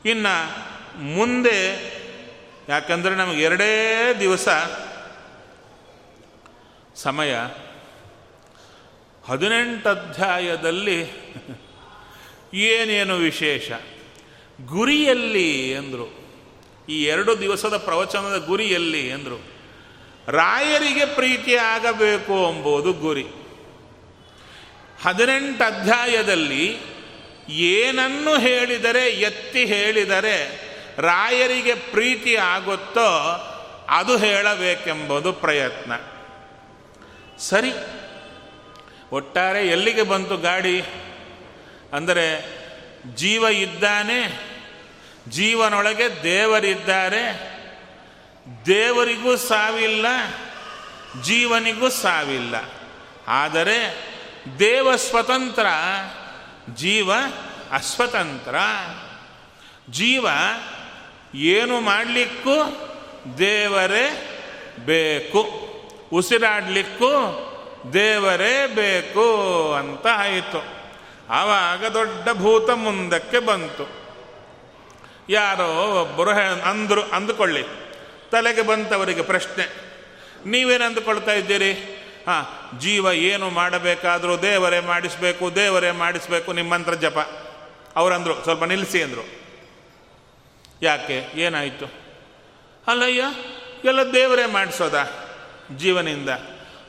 [0.05, 0.59] ಇನ್ನು
[1.03, 1.63] ಮುಂದೆ,
[2.69, 4.49] ಯಾಕಂದರೆ ನಮಗೆ ಎರಡೇ ದಿವಸ
[6.97, 7.35] ಸಮಯ
[9.29, 11.01] ಹದಿನೆಂಟು ಅಧ್ಯಾಯದಲ್ಲಿ
[12.55, 13.71] ಏನೇನು ವಿಶೇಷ?
[14.67, 16.23] ಗುರಿಯಲ್ಲಿ ಎಂದರು.
[16.89, 19.43] ಈ ಎರಡು ದಿವಸದ ಪ್ರವಚನದ ಗುರಿಯಲ್ಲಿ ಎಂದರು.
[20.29, 23.27] ರಾಯರಿಗೆ ಪ್ರೀತಿ ಆಗಬೇಕು ಎಂಬುದು ಗುರಿ.
[25.03, 26.79] ಹದಿನೆಂಟು ಅಧ್ಯಾಯದಲ್ಲಿ
[27.49, 30.61] ಏನನ್ನು ಹೇಳಿದರೆ ಎತ್ತಿ ಹೇಳಿದರೆ
[30.99, 33.09] ರಾಯರಿಗೆ ಪ್ರೀತಿ ಆಗುತ್ತೋ
[33.91, 35.93] ಅದು ಹೇಳಬೇಕೆಂಬುದು ಪ್ರಯತ್ನ.
[37.39, 38.02] ಸರಿ.
[39.13, 40.83] ಒಟ್ಟಾರೆ ಎಲ್ಲಿಗೆ ಬಂತು ಗಾಡಿ?
[41.93, 42.45] ಅಂದರೆ
[43.15, 44.41] ಜೀವ ಇದ್ದಾನೆ,
[45.29, 47.53] ಜೀವನೊಳಗೆ ದೇವರಿದ್ದಾರೆ,
[48.67, 50.07] ದೇವರಿಗೂ ಸಾವಿಲ್ಲ,
[51.23, 52.55] ಜೀವನಿಗೂ ಸಾವಿಲ್ಲ.
[53.29, 54.09] ಆದರೆ
[54.59, 55.67] ದೇವ ಸ್ವತಂತ್ರ,
[56.75, 57.13] ಜೀವ
[57.73, 58.55] ಅಸ್ವತಂತ್ರ.
[59.91, 60.27] ಜೀವ
[61.35, 62.57] ಏನು ಮಾಡಲಿಕ್ಕೂ?
[63.39, 64.29] ದೇವರೇ
[64.79, 65.41] ಬೇಕು.
[66.13, 67.52] ಉಸಿರಾಡಲಿಕ್ಕೂ?
[67.93, 69.27] ದೇವರೇ ಬೇಕು
[69.75, 70.83] ಅಂತ ಆಯಿತು.
[71.31, 74.03] ಆವಾಗ ದೊಡ್ಡ ಭೂತ ಮುಂದಕ್ಕೆ ಬಂತು.
[75.29, 76.31] ಯಾರೋ ಒಬ್ಬರು
[76.71, 77.63] ಅಂದರು, ಅಂದುಕೊಳ್ಳಿ.
[78.31, 79.93] ತಲೆಗೆ ಬಂತವರಿಗೆ ಪ್ರಶ್ನೆ.
[80.47, 81.73] ನೀವೇನು ಅಂದುಕೊಳ್ತಾ ಇದ್ದೀರಿ?
[82.27, 87.19] ಹಾಂ, ಜೀವ ಏನು ಮಾಡಬೇಕಾದರೂ ದೇವರೇ ಮಾಡಿಸಬೇಕು ದೇವರೇ ಮಾಡಿಸಬೇಕು ನಿಮ್ಮಂತ್ರ ಜಪ.
[87.97, 89.27] ಅವರಂದರು, ಸ್ವಲ್ಪ ನಿಲ್ಲಿಸಿ ಅಂದರು.
[90.83, 91.33] ಯಾಕೆ?
[91.35, 91.87] ಏನಾಯಿತು?
[92.87, 93.25] ಅಲ್ಲಯ್ಯ,
[93.85, 95.05] ಎಲ್ಲ ದೇವರೇ ಮಾಡಿಸೋದಾ
[95.77, 96.29] ಜೀವನಿಂದ?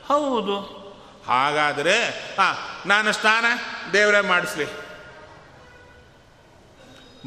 [0.06, 0.83] ಹೌದು.
[1.26, 2.08] ಹಾಗಾದರೆ
[2.38, 3.44] ಹಾಂ ನಾನು ಸ್ನಾನ
[3.92, 4.66] ದೇವರೇ ಮಾಡಿಸ್ಲಿ.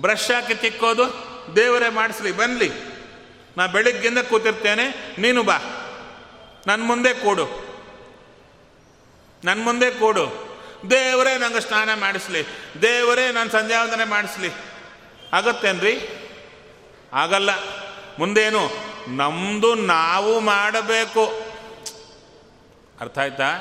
[0.02, 2.98] ಬ್ರಷ್ ಹಾಕಿ ತಿಕ್ಕೋದು ದೇವರೇ ಮಾಡಿಸ್ಲಿ ಬನ್ನಿ
[3.58, 5.58] ನಾ ಬೆಳಿಗ್ಗೆಯಿಂದ ಕೂತಿರ್ತೇನೆ, ನೀನು ಬಾ.
[6.68, 7.68] ನನ್ನ ಮುಂದೆ ಕೂಡು.
[9.43, 10.48] ನನ್ನ ಮುಂದೆ ಕೂಡು.
[10.89, 12.43] ದೇವರೇ ನನಗೆ ಸ್ನಾನ ಮಾಡಿಸ್ಲಿ.
[12.82, 14.52] ದೇವರೇ ನಾನು ಸಂಧ್ಯಾವಂದನೆ ಮಾಡಿಸ್ಲಿ.
[15.34, 16.10] ಆಗತ್ತೇನ್ರಿ?
[17.14, 17.50] ಆಗಲ್ಲ.
[18.20, 18.70] ಮುಂದೇನು?
[19.08, 21.26] ನಮ್ಮದು ನಾವು ಮಾಡಬೇಕು.
[23.02, 23.54] ಅರ್ಥ ಆಯ್ತಾ?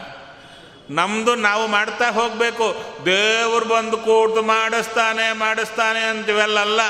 [0.91, 2.77] ನಮ್ಮದು ನಾವು ಮಾಡ್ತಾ ಹೋಗಬೇಕು.
[3.05, 6.81] ದೇವರು ಬಂದು ಕೂತು ಮಾಡಿಸ್ತಾನೆ ಮಾಡಿಸ್ತಾನೆ ಅಂತೀವಲ್ಲ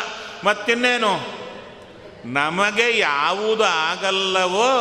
[0.44, 1.36] ಮತ್ತಿನ್ನೇನು?
[2.24, 4.72] ನಮಗೆ ಯಾವುದು ಆಗಲ್ಲವೋ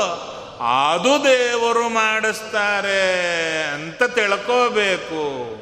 [0.93, 5.55] ಅದು ದೇವರು ಮಾಡಿಸ್ತಾರೆ ಅಂತ ತಿಳ್ಕೋಬೇಕು.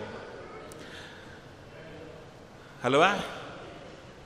[2.84, 3.08] ಅಲ್ವಾ?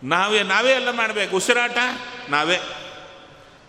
[0.03, 1.35] ನಾವೇ ನಾವೇ ಎಲ್ಲ ಮಾಡಬೇಕು.
[1.35, 1.77] ಉಸಿರಾಟ,
[2.29, 2.59] ನಾವೇ.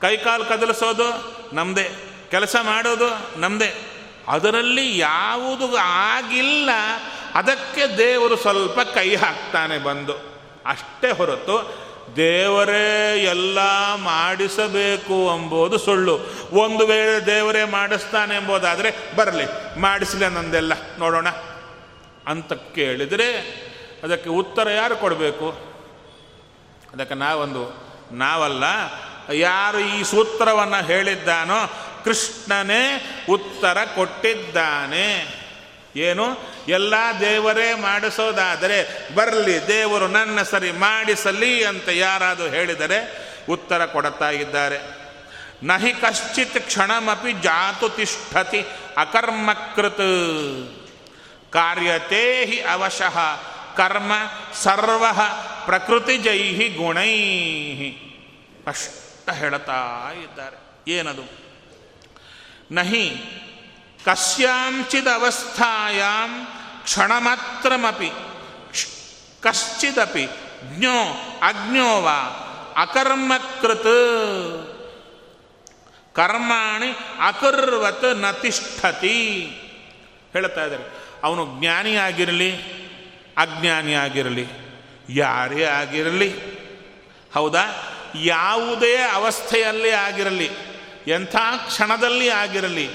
[0.01, 1.91] ಕೈಕಾಲು ಕದಲಿಸೋದು ನಮ್ಮದೇ
[2.31, 3.95] ಕೆಲಸ ಮಾಡೋದು ನಮ್ಮದೇ
[4.29, 6.70] ಅದರಲ್ಲಿ ಯಾವುದು ಆಗಿಲ್ಲ,
[7.35, 10.12] ಅದಕ್ಕೆ ದೇವರು ಸ್ವಲ್ಪ ಕೈ ಹಾಕ್ತಾನೆ ಬಂದು.
[10.66, 11.57] ಅಷ್ಟೇ ಹೊರತು
[12.16, 13.59] ದೇವರೇ ಎಲ್ಲ
[13.95, 16.14] ಮಾಡಿಸಬೇಕು ಎಂಬುದು ಸುಳ್ಳು.
[16.53, 19.47] ಒಂದು ವೇಳೆ ದೇವರೇ ಮಾಡಿಸ್ತಾನೆ ಎಂಬುದಾದರೆ ಬರಲಿ,
[19.81, 21.29] ಮಾಡಿಸಲೇ ನಂದೆಲ್ಲ ನೋಡೋಣ.
[22.26, 23.29] ಅಂತ ಕೇಳಿದರೆ
[24.03, 25.49] ಅದಕ್ಕೆ ಉತ್ತರ ಯಾರು ಕೊಡಬೇಕು?
[26.93, 27.62] ಅದಕ್ಕೆ ನಾವೊಂದು,
[28.12, 28.64] ನಾವಲ್ಲ,
[29.33, 31.61] ಯಾರು ಈ ಸೂತ್ರವನ್ನು ಹೇಳಿದ್ದಾನೋ
[32.05, 32.82] ಕೃಷ್ಣನೇ
[33.28, 35.38] ಉತ್ತರ ಕೊಟ್ಟಿದ್ದಾನೆ.
[35.96, 36.59] ಏನು?
[36.68, 44.78] ಎಲ್ಲ ದೇವರೇ ಮಾಡಿಸೋದಾದರೆ ಬರಲಿ, ದೇವರು ನನ್ನ ಸರಿ ಮಾಡಿಸಲಿ ಅಂತ ಯಾರಾದರೂ ಹೇಳಿದರೆ ಉತ್ತರ ಕೊಡುತ್ತಾ ಇದ್ದಾರೆ
[45.62, 48.64] ನಹಿ ಕಶ್ಚಿತ್ ಕ್ಷಣಮಪಿ ಜಾತು ತಿಷ್ಠತಿ
[48.96, 49.96] ಅಕರ್ಮಕೃತ್.
[51.51, 53.18] ಕಾರ್ಯತೆ ಹಿ ಅವಶಃ,
[53.76, 54.12] ಕರ್ಮ
[54.62, 55.05] ಸರ್ವ
[56.22, 57.18] ಜೈಹಿ ಗುಣೈ
[58.66, 60.90] ಅಷ್ಟ ಹೇಳ್ತಾ ಇದ್ದಾರೆ.
[60.92, 61.47] ಏನದು?
[62.73, 63.23] ನಹಿ
[64.05, 66.49] ಕಸ್ಯಾಂಚಿದ ಅವಸ್ಥಾಯಾಂ
[66.85, 68.09] ಕ್ಷಣಮಾತ್ರಮಪಿ
[68.71, 68.89] ಕ್ಷ-
[69.41, 70.29] ಕಶ್ಚಿದಪಿ
[70.77, 71.03] ಜ್ಞೋ
[71.43, 72.45] ಅಜ್ಞೋ ವಾ
[72.77, 73.85] ಅಕರ್ಮಕೃತ್
[76.14, 79.45] ಕರ್ಮಾಣಿ ಅಕರ್ವತ್ನ ತಿಷ್ಠತಿ
[80.33, 80.85] ಹೇಳ್ತಾ ಇದ್ದಾರೆ.
[81.25, 82.57] ಅವನು ಜ್ಞಾನಿ ಆಗಿರಲಿ,
[83.37, 84.47] ಅಜ್ಞಾನಿ ಆಗಿರಲಿ,
[85.09, 86.35] ಯಾರೇ ಆಗಿರಲಿ,
[87.35, 87.62] ಹೌದಾ?
[88.14, 90.68] ಯಾವುದೇ ಅವಸ್ಥೆಯಲ್ಲಿ ಆಗಿರಲಿ
[91.09, 91.37] ಎಂಥ
[91.67, 92.89] ಕ್ಷಣದಲ್ಲಿ ಆಗಿರಲಿ,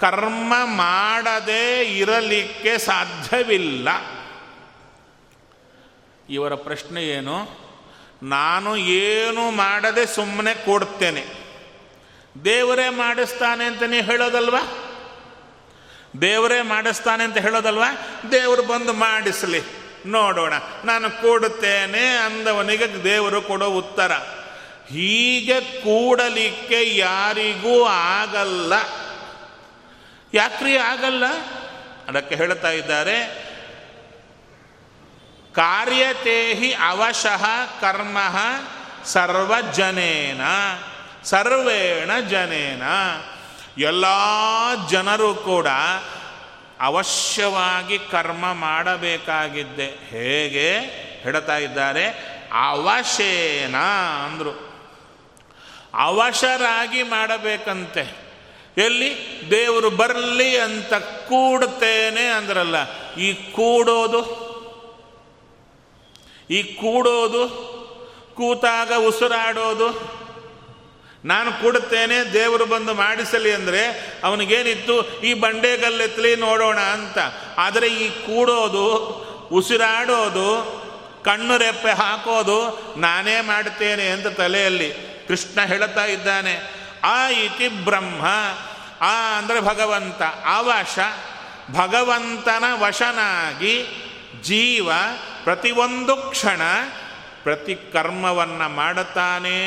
[0.00, 3.88] ಕರ್ಮ ಮಾಡದೇ ಇರಲಿಕ್ಕೆ ಸಾಧ್ಯವಿಲ್ಲ.
[6.30, 7.48] ಇವರ ಪ್ರಶ್ನೆ ಏನು?
[8.22, 11.26] ನಾನು ಏನು ಮಾಡದೆ ಸುಮ್ಮನೆ ಕೊಡ್ತೇನೆ.
[12.44, 14.60] ದೇವರೇ ಮಾಡಿಸ್ತಾನೆ ಅಂತ ನೀವು ಹೇಳೋದಲ್ವಾ?
[16.20, 17.86] ದೇವರೇ ಮಾಡಿಸ್ತಾನೆ ಅಂತ ಹೇಳೋದಲ್ವಾ?
[18.32, 19.62] ದೇವರು ಬಂದು ಮಾಡಿಸಲಿ.
[20.06, 20.52] ನೋಡೋಣ,
[20.84, 24.12] ನಾನು ಕೊಡುತ್ತೇನೆ ಅಂದವನಿಗೆ ದೇವರು ಕೊಡೋ ಉತ್ತರ.
[24.90, 28.72] ಹೀಗೆ ಕೂಡಲಿಕ್ಕೆ ಯಾರಿಗೂ ಆಗಲ್ಲ.
[30.34, 31.24] ಯಾಕ್ರಿ ಆಗಲ್ಲ?
[32.08, 33.50] ಅದಕ್ಕೆ ಹೇಳ್ತಾ ಇದ್ದಾರೆ,
[35.54, 37.44] ಕಾರ್ಯತೇಹಿ ಅವಶಃ
[37.80, 38.18] ಕರ್ಮ
[39.04, 40.40] ಸರ್ವಜನೇನ,
[41.24, 42.82] ಸರ್ವೇಣ ಜನೇನ.
[43.78, 44.04] ಎಲ್ಲ
[44.90, 45.66] ಜನರು ಕೂಡ
[46.80, 49.86] ಅವಶ್ಯವಾಗಿ ಕರ್ಮ ಮಾಡಬೇಕಾಗಿದ್ದೆ.
[49.86, 50.78] ಹೇಗೆ?
[51.22, 52.06] ಹೇಳ್ತಾ ಇದ್ದಾರೆ,
[52.52, 53.76] ಅವಶೇನ
[54.26, 54.69] ಅಂದರು.
[55.94, 58.30] ಅವಶರಾಗಿ ಮಾಡಬೇಕಂತೆ.
[58.76, 59.10] ಎಲ್ಲಿ?
[59.50, 62.76] ದೇವರು ಬರಲಿ ಅಂತ ಕೂಡುತ್ತೇನೆ ಅಂದ್ರಲ್ಲ,
[63.16, 64.50] ಈ ಕೂಡೋದು?
[66.50, 67.42] ಈ ಕೂಡೋದು?
[68.34, 70.20] ಕೂತಾಗ ಉಸಿರಾಡೋದು?
[71.24, 73.82] ನಾನು ಕೂಡುತ್ತೇನೆ ದೇವರು ಬಂದು ಮಾಡಿಸಲಿ ಅಂದರೆ
[74.24, 77.18] ಅವನಿಗೇನಿತ್ತು, ಈ ಬಂಡೆಗಲ್ಲೆತ್ತಲಿ ನೋಡೋಣ ಅಂತ.
[77.56, 78.86] ಆದರೆ ಈ ಕೂಡೋದು,
[79.52, 80.80] ಉಸಿರಾಡೋದು,
[81.24, 82.58] ಕಣ್ಣು ರೆಪ್ಪೆ ಹಾಕೋದು
[82.96, 85.09] ನಾನೇ ಮಾಡ್ತೇನೆ ಅಂತ ತಲೆಯಲ್ಲಿ.
[85.30, 86.58] ಕೃಷ್ಣ ಹೇಳುತ್ತಾ ಇದ್ದಾನೆ,
[87.04, 88.22] ಆ ಇತಿ ಬ್ರಹ್ಮ,
[89.00, 90.98] ಆ ಅಂದರೆ ಭಗವಂತ ಅವಶ
[91.74, 93.86] ಭಗವಂತನ ವಶನಾಗಿ
[94.42, 94.90] ಜೀವ
[95.44, 96.60] ಪ್ರತಿಯೊಂದು ಕ್ಷಣ
[97.42, 99.58] ಪ್ರತಿ ಕರ್ಮವನ್ನು ಮಾಡುತ್ತಾನೇ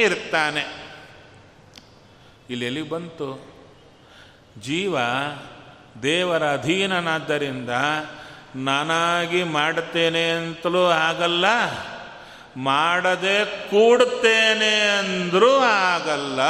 [0.00, 0.64] ಇರ್ತಾನೆ.
[2.50, 3.30] ಇಲ್ಲಿ ಎಲ್ಲಿ ಬಂತು?
[4.60, 4.98] ಜೀವ
[6.02, 7.70] ದೇವರ ಅಧೀನನಾದ್ದರಿಂದ
[8.56, 11.44] ನಾನಾಗಿ ಮಾಡುತ್ತೇನೆ ಅಂತಲೂ ಆಗಲ್ಲ.
[12.56, 16.42] ಮಾಡದೆ ಕೂಡುತ್ತೇನೆ ಅಂದರೂ ಆಗಲ್ಲ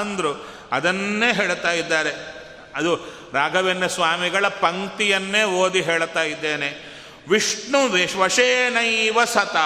[0.00, 0.46] ಅಂದರು.
[0.72, 2.36] ಅದನ್ನೇ ಹೇಳ್ತಾ ಇದ್ದಾರೆ.
[2.74, 2.96] ಅದು
[3.32, 6.96] ರಾಘವೇಂದ್ರ ಸ್ವಾಮಿಗಳ ಪಂಕ್ತಿಯನ್ನೇ ಓದಿ ಹೇಳ್ತಾ ಇದ್ದೇನೆ.
[7.28, 9.56] ವಿಷ್ಣು ವಿಶ್ವಶೇನೈವ ಸತ.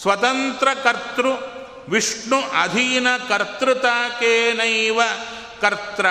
[0.00, 1.28] ಸ್ವತಂತ್ರ ಕರ್ತೃ
[1.88, 5.00] ವಿಷ್ಣು ಅಧೀನ ಕರ್ತೃತಾಕೇನೈವ
[5.60, 6.06] ಕರ್ತ್ರ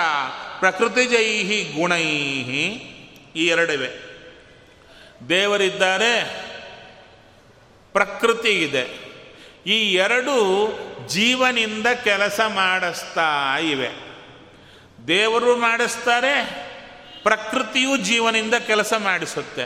[0.58, 2.66] ಪ್ರಕೃತಿಜೈ ಗುಣೈಹಿ.
[3.36, 4.14] ಈ ಎರಡಿವೆ.
[5.28, 6.44] ದೇವರಿದ್ದಾರೆ.
[7.94, 9.14] ಪ್ರಕೃತಿ ಇದೆ.
[9.66, 10.34] ಈ ಎರಡು
[11.08, 13.88] ಜೀವನಿಂದ ಕೆಲಸ ಮಾಡಿಸ್ತಾ ಇವೆ.
[15.08, 16.44] ದೇವರು ಮಾಡಿಸ್ತಾರೆ,
[17.22, 19.62] ಪ್ರಕೃತಿಯು ಜೀವನಿಂದ ಕೆಲಸ ಮಾಡಿಸುತ್ತೆ.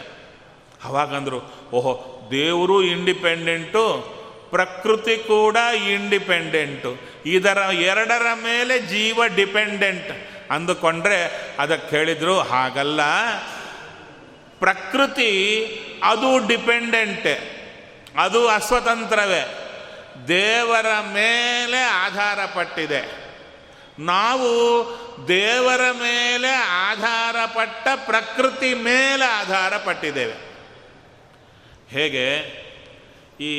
[0.84, 1.40] ಅವಾಗಂದ್ರು,
[1.72, 4.14] ಓಹೋ, ದೇವರು ಇಂಡಿಪೆಂಡೆಂಟು,
[4.50, 5.56] ಪ್ರಕೃತಿ ಕೂಡ
[5.90, 6.96] ಇಂಡಿಪೆಂಡೆಂಟು.
[7.26, 10.12] ಇದರ ಎರಡರ ಮೇಲೆ ಜೀವ ಡಿಪೆಂಡೆಂಟ್
[10.50, 13.00] ಅಂದುಕೊಂಡ್ರೆ ಅದಕ್ಕೆ ಹೇಳಿದ್ರು ಹಾಗಲ್ಲ.
[14.58, 15.64] ಪ್ರಕೃತಿ
[16.04, 17.57] ಅದು ಡಿಪೆಂಡೆಂಟೆ.
[18.18, 19.64] ಅದು ಅಸ್ವತಂತ್ರವೇ.
[20.28, 23.28] ದೇವರ ಮೇಲೆ ಆಧಾರ ಪಟ್ಟಿದೆ
[23.98, 24.58] ನಾವು
[25.28, 30.48] ದೇವರ ಮೇಲೆ ಆಧಾರಪಟ್ಟ ಪ್ರಕೃತಿ ಮೇಲೆ ಆಧಾರ ಪಟ್ಟಿದ್ದೇವೆ
[31.88, 32.36] ಹೇಗೆ?
[33.40, 33.54] ಈ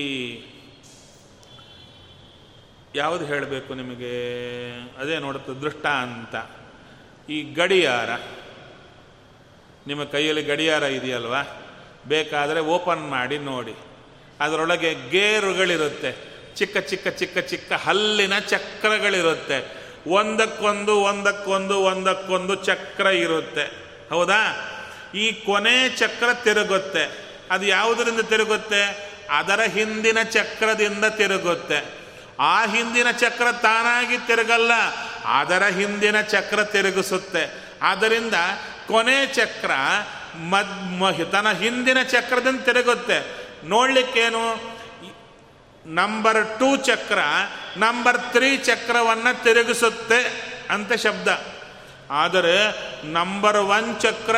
[2.96, 4.14] ಯಾವುದು ಹೇಳಬೇಕು ನಿಮಗೆ?
[4.98, 6.36] ಅದೇ ನೋಡುತ್ತೆ, ದೃಷ್ಟ ಅಂತ.
[7.30, 8.10] ಈ ಗಡಿಯಾರ.
[9.88, 11.44] ನಿಮ್ಮ ಕೈಯಲ್ಲಿ ಗಡಿಯಾರ ಇದೆಯಲ್ವಾ?
[12.08, 13.76] ಬೇಕಾದರೆ ಓಪನ್ ಮಾಡಿ ನೋಡಿ.
[14.40, 16.30] ಅದರೊಳಗೆ ಗೇರುಗಳಿರುತ್ತೆ.
[16.56, 19.80] ಚಿಕ್ಕ ಚಿಕ್ಕ ಚಿಕ್ಕ ಚಿಕ್ಕ ಹಲ್ಲಿನ ಚಕ್ರಗಳಿರುತ್ತೆ.
[20.08, 23.64] ಒಂದಕ್ಕೊಂದು ಒಂದಕ್ಕೊಂದು ಒಂದಕ್ಕೊಂದು ಚಕ್ರ ಇರುತ್ತೆ.
[24.10, 24.42] ಹೌದಾ?
[25.16, 27.04] ಈ ಕೊನೆ ಚಕ್ರ ತಿರುಗುತ್ತೆ.
[27.52, 29.10] ಅದು ಯಾವುದರಿಂದ ತಿರುಗುತ್ತೆ?
[29.32, 32.00] ಅದರ ಹಿಂದಿನ ಚಕ್ರದಿಂದ ತಿರುಗುತ್ತೆ.
[32.40, 34.72] ಆ ಹಿಂದಿನ ಚಕ್ರ ತಾನಾಗಿ ತಿರುಗಲ್ಲ,
[35.26, 37.64] ಅದರ ಹಿಂದಿನ ಚಕ್ರ ತಿರುಗಿಸುತ್ತೆ.
[37.82, 38.34] ಆದ್ದರಿಂದ
[38.88, 39.72] ಕೊನೆ ಚಕ್ರ
[40.36, 43.49] ಮದ್ ತನ್ನ ಹಿಂದಿನ ಚಕ್ರದಿಂದ ತಿರುಗುತ್ತೆ.
[43.64, 44.80] ನೋಡ್ಲಿಕ್ಕೇನು?
[45.86, 47.20] ನಂಬರ್ ಟೂ ಚಕ್ರ
[47.78, 51.28] ನಂಬರ್ ತ್ರೀ ಚಕ್ರವನ್ನು ತಿರುಗಿಸುತ್ತೆ ಅಂತ ಶಬ್ದ.
[52.12, 52.70] ಆದರೆ
[53.12, 54.36] ನಂಬರ್ ಒನ್ ಚಕ್ರ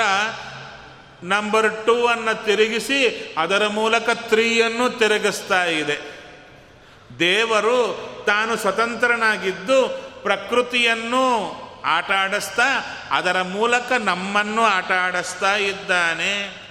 [1.24, 6.00] ನಂಬರ್ ಟೂ ಅನ್ನು ತಿರುಗಿಸಿ ಅದರ ಮೂಲಕ ತ್ರೀಯನ್ನು ತಿರುಗಿಸ್ತಾ ಇದೆ.
[7.20, 7.98] ದೇವರು
[8.28, 11.56] ತಾನು ಸ್ವತಂತ್ರನಾಗಿದ್ದು ಪ್ರಕೃತಿಯನ್ನು
[11.86, 16.62] ಆಟ ಆಡಿಸ್ತಾ ಅದರ ಮೂಲಕ ನಮ್ಮನ್ನು ಆಟ ಆಡಿಸ್ತಾ ಇದ್ದಾನೆ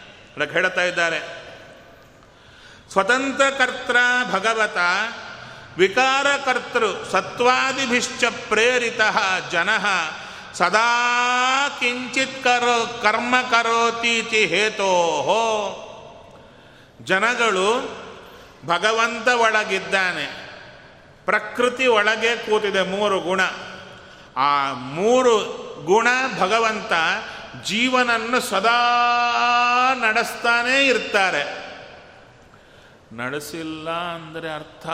[0.53, 1.40] ಹೇಳ್ತಾ ಇದ್ದಾರೆ.
[2.93, 3.97] ಸ್ವತಂತ್ರ ಕರ್ತೃ
[4.33, 4.77] ಭಗವತ,
[5.79, 9.01] ವಿಕಾರಕರ್ತೃ ಸತ್ವಾದಿಭಿಶ್ಚ ಪ್ರೇರಿತ
[9.51, 9.69] ಜನ,
[10.53, 10.89] ಸದಾ
[11.81, 14.91] ಕಿಂಚಿತ್ ಕರೋ, ಕರ್ಮ ಕರೋತೀತಿ ಹೇತೋ
[17.05, 18.01] ಜನಗಳು
[18.67, 20.51] ಭಗವಂತ ಒಳಗಿದ್ದಾನೆ.
[21.25, 23.41] ಪ್ರಕೃತಿ ಒಳಗೆ ಕೂತಿದೆ ಮೂರು ಗುಣ.
[24.37, 25.37] ಆ ಮೂರು
[25.85, 26.93] ಗುಣ ಭಗವಂತ
[27.65, 28.81] ಜೀವನನ್ನು ಸದಾ
[29.95, 31.60] ನಡೆಸ್ತಾನೇ ಇರ್ತಾರೆ.
[33.13, 34.87] ನಡೆಸಿಲ್ಲ ಅಂದರೆ ಅರ್ಥ?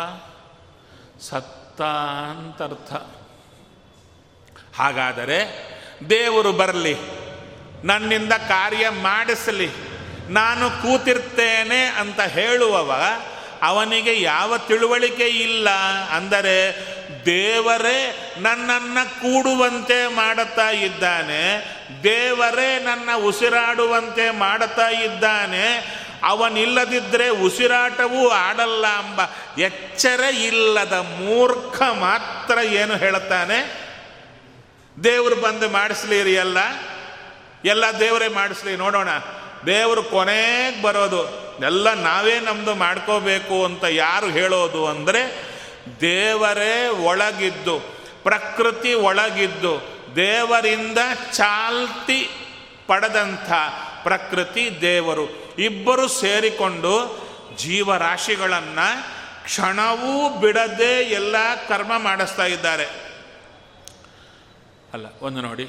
[1.21, 1.83] ಸತ್ತ
[2.31, 2.93] ಅಂತ ಅರ್ಥ.
[4.77, 5.39] ಹಾಗಾದರೆ
[6.11, 6.97] ದೇವರು ಬರಲಿ,
[7.85, 9.71] ನನ್ನಿಂದ ಕಾರ್ಯ ಮಾಡಿಸಲಿ,
[10.29, 13.01] ನಾನು ಕೂತಿರ್ತೇನೆ ಅಂತ ಹೇಳುವವ,
[13.63, 15.71] ಅವನಿಗೆ ಯಾವ ತಿಳುವಳಿಕೆ ಇಲ್ಲ
[16.11, 16.57] ಅಂದರೆ
[17.27, 21.43] ದೇವರೇ ನನ್ನನ್ನು ಕೂಡುವಂತೆ ಮಾಡುತ್ತಾ ಇದ್ದಾನೆ,
[22.03, 29.21] ದೇವರೇ ನನ್ನ ಉಸಿರಾಡುವಂತೆ ಮಾಡುತ್ತಾ ಇದ್ದಾನೆ ಅವನಿಲ್ಲದಿದ್ದರೆ ಉಸಿರಾಟವೂ ಆಡಲ್ಲ ಎಂಬ
[29.59, 33.87] ಎಚ್ಚರ ಇಲ್ಲದ ಮೂರ್ಖ ಮಾತ್ರ ಏನು ಹೇಳುತ್ತಾನೆ?
[35.05, 36.59] ದೇವರು ಬಂದು ಮಾಡಿಸ್ಲಿರಿ ಎಲ್ಲ.
[37.65, 39.09] ಎಲ್ಲ ದೇವರೇ ಮಾಡಿಸ್ಲಿ, ನೋಡೋಣ.
[39.67, 41.47] ದೇವರು ಕೊನೆಗೆ ಬರೋದು.
[41.65, 45.45] ಎಲ್ಲ ನಾವೇ ನಮ್ಮದು ಮಾಡ್ಕೋಬೇಕು ಅಂತ ಯಾರು ಹೇಳೋದು ಅಂದರೆ
[46.01, 47.79] ದೇವರೇ ಒಳಗಿದ್ದು,
[48.23, 50.99] ಪ್ರಕೃತಿ ಒಳಗಿದ್ದು, ದೇವರಿಂದ
[51.33, 52.31] ಚಾಲ್ತಿ
[52.87, 53.53] ಪಡೆದಂಥ
[54.03, 55.46] ಪ್ರಕೃತಿ ದೇವರು.
[55.59, 57.27] ಇಬ್ಬರು ಸೇರಿಕೊಂಡು
[57.57, 61.37] ಜೀವರಾಶಿಗಳನ್ನು ಕ್ಷಣವೂ ಬಿಡದೆ ಎಲ್ಲ
[61.69, 62.87] ಕರ್ಮ ಮಾಡಿಸ್ತಾ ಇದ್ದಾರೆ.
[64.93, 65.69] ಅಲ್ಲ, ಒಂದು ನೋಡಿ.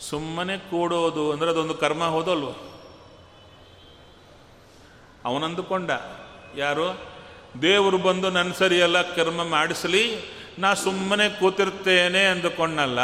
[0.00, 2.50] ಸುಮ್ಮನೆ ಕೂಡೋದು ಅಂದರೆ ಅದೊಂದು ಕರ್ಮ ಹೋದಲ್ವ?
[5.24, 5.90] ಅವನಂದುಕೊಂಡ.
[6.56, 7.18] ಯಾರು?
[7.62, 10.18] ದೇವರು ಬಂದು ನನ್ನ ಸರಿಯೆಲ್ಲ ಕರ್ಮ ಮಾಡಿಸಲಿ,
[10.58, 12.98] ನಾ ಸುಮ್ಮನೆ ಕೂತಿರ್ತೇನೆ ಅಂದುಕೊಂಡಲ್ಲ.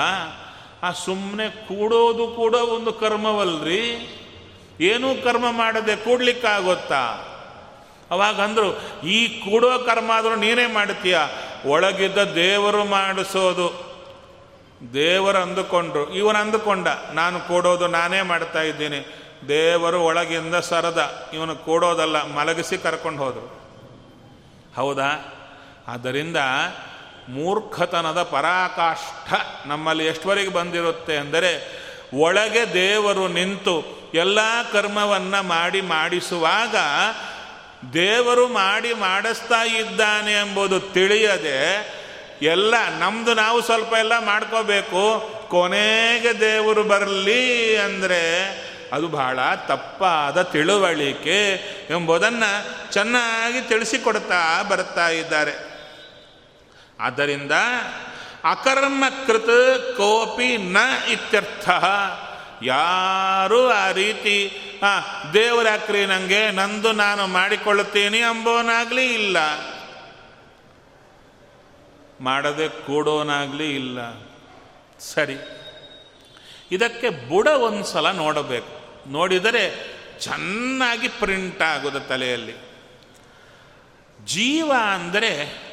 [0.82, 4.20] ಆ ಸುಮ್ಮನೆ ಕೂಡೋದು ಕೂಡ ಒಂದು ಕರ್ಮವಲ್ರಿ.
[4.81, 7.31] ಏನೂ ಕರ್ಮ ಮಾಡದೆ ಕೂಡ್ಲಿಕ್ಕಾಗುತ್ತಾ?
[8.11, 11.18] ಅವಾಗ ಅಂದರು, ಈ ಕೂಡೋ ಕರ್ಮ ಆದರೂ ನೀನೇ ಮಾಡ್ತೀಯ?
[11.66, 13.95] ಒಳಗಿದ್ದ ದೇವರು ಮಾಡಿಸೋದು.
[14.95, 16.14] ದೇವರು ಅಂದುಕೊಂಡ್ರು.
[16.14, 19.18] ಇವನು ಅಂದುಕೊಂಡ, ನಾನು ಕೂಡೋದು ನಾನೇ ಮಾಡ್ತಾ ಇದ್ದೀನಿ.
[19.49, 21.31] ದೇವರು ಒಳಗಿಂದ ಸರದ.
[21.33, 23.64] ಇವನು ಕೂಡೋದಲ್ಲ, ಮಲಗಿಸಿ ಕರ್ಕೊಂಡು ಹೋದರು.
[24.77, 25.35] ಹೌದಾ?
[25.89, 26.37] ಆದ್ದರಿಂದ
[27.29, 29.35] ಮೂರ್ಖತನದ ಪರಾಕಾಷ್ಠ
[29.66, 31.74] ನಮ್ಮಲ್ಲಿ ಎಷ್ಟುವರೆಗೆ ಬಂದಿರುತ್ತೆ ಅಂದರೆ
[32.15, 33.77] ಒಳಗೆ ದೇವರು ನಿಂತು
[34.15, 34.39] ಎಲ್ಲ
[34.73, 36.77] ಕರ್ಮವನ್ನು ಮಾಡಿ ಮಾಡಿಸುವಾಗ
[37.95, 41.61] ದೇವರು ಮಾಡಿ ಮಾಡಿಸ್ತಾ ಇದ್ದಾನೆ ಎಂಬುದು ತಿಳಿಯದೆ
[42.43, 45.03] ಎಲ್ಲ ನಮ್ಮದು ನಾವು ಸ್ವಲ್ಪ ಎಲ್ಲ ಮಾಡ್ಕೋಬೇಕು,
[45.49, 48.23] ಕೊನೆಗೆ ದೇವರು ಬರಲಿ ಅಂದರೆ
[48.93, 51.39] ಅದು ಬಹಳ ತಪ್ಪಾದ ತಿಳುವಳಿಕೆ
[51.91, 55.55] ಎಂಬುದನ್ನು ಚೆನ್ನಾಗಿ ತಿಳಿಸಿಕೊಡ್ತಾ ಬರ್ತಾ ಇದ್ದಾರೆ.
[57.01, 57.53] ಆದ್ದರಿಂದ
[58.45, 59.47] ಅಕರ್ಮಕೃತ
[59.97, 60.76] ಕೋಪಿ ನ
[61.11, 61.68] ಇತ್ಯರ್ಥ.
[62.62, 64.99] ಯಾರು ಆ ರೀತಿ, ಆ
[65.32, 69.36] ದೇವರಾಕ್ರಿ ನನಗೆ ನಂದು ನಾನು ಮಾಡಿಕೊಳ್ಳುತ್ತೇನೆ ಎಂಬೋನಾಗಲಿ ಇಲ್ಲ.
[72.20, 73.99] ಮಾಡದೆ ಕೂಡೋನಾಗಲಿ ಇಲ್ಲ.
[74.99, 75.36] ಸರಿ.
[76.70, 78.84] ಇದಕ್ಕೆ ಬುಡ ಒಂದು ಸಲ ನೋಡಬೇಕು.
[79.11, 82.55] ನೋಡಿದರೆ ಚೆನ್ನಾಗಿ ಪ್ರಿಂಟ್ ಆಗೋದು ತಲೆಯಲ್ಲಿ.
[84.24, 85.64] ಜೀವ ಅಂದರೆ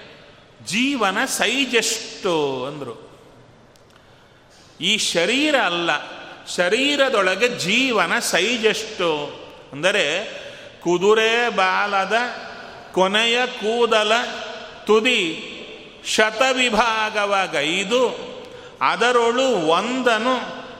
[0.68, 3.12] ಜೀವನ ಸೈಜೆಷ್ಟು ಅಂದರು.
[4.82, 5.89] ಈ ಶರೀರ ಅಲ್ಲ,
[6.55, 9.41] ಶರೀರದೊಳಗೆ ಜೀವನ ಸೈಜೆಷ್ಟು
[9.72, 10.26] ಅಂದರೆ
[10.84, 12.14] ಕುದುರೆ, ಬಾಲದ
[12.91, 14.12] ಕೊನೆಯ ಕೂದಲ,
[14.86, 15.47] ತುದಿ
[16.05, 18.32] ಶತವಿಭಾಗವ ಗೈದು
[18.82, 20.36] ಅದರೊಳು ಒಂದನು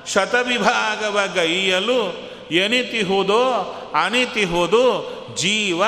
[0.08, 3.44] ಶತವಿಭಾಗವ ಗೈಯಲು ಎನಿತಿಹುದೋ
[4.06, 4.84] ಅನಿತಿಹುದು
[5.36, 5.84] ಜೀವ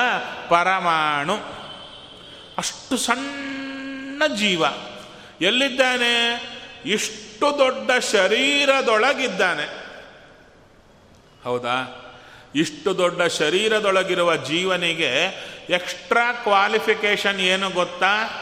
[0.50, 1.36] ಪರಮಾಣು.
[2.58, 3.63] ಅಷ್ಟು ಸಣ್ಣ
[4.36, 4.64] ಜೀವ.
[5.42, 6.44] ಎಲ್ಲಿದ್ದಾನೆ?
[6.86, 9.84] ಇಷ್ಟು ದೊಡ್ಡ ಶರೀರದೊಳಗಿದ್ದಾನೆ.
[11.44, 12.00] ಹೌದಾ?
[12.56, 15.26] ಇಷ್ಟು ದೊಡ್ಡ ಶರೀರದೊಳಗಿರುವ ಜೀವನಿಗೆ
[15.70, 18.40] ಎಕ್ಸ್ಟ್ರಾ ಕ್ವಾಲಿಫಿಕೇಶನ್ ಏನು ಗೊತ್ತಾ?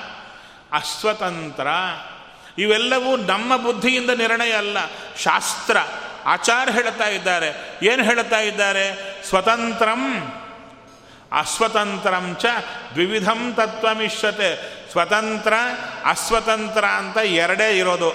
[0.72, 1.68] ಅಸ್ವತಂತ್ರ.
[2.58, 4.78] ಇವೆಲ್ಲವೂ ನಮ್ಮ ಬುದ್ಧಿಯಿಂದ ನಿರ್ಣಯ ಅಲ್ಲ,
[5.18, 5.78] ಶಾಸ್ತ್ರ.
[6.26, 7.80] ಆಚಾರ ಹೇಳ್ತಾ ಇದ್ದಾರೆ.
[7.84, 9.16] ಏನು ಹೇಳ್ತಾ ಇದ್ದಾರೆ?
[9.24, 10.28] ಸ್ವತಂತ್ರಂ.
[11.32, 12.46] ಅಸ್ವತಂತ್ರಂ ಚ
[12.94, 14.81] ದ್ವಿವಿಧಂ ತತ್ವಮಿಷ್ಯತೆ.
[14.92, 15.54] ಸ್ವತಂತ್ರ,
[16.06, 18.12] ಅಸ್ವತಂತ್ರ ಅಂತ ಎರಡೇ ಇರೋದು.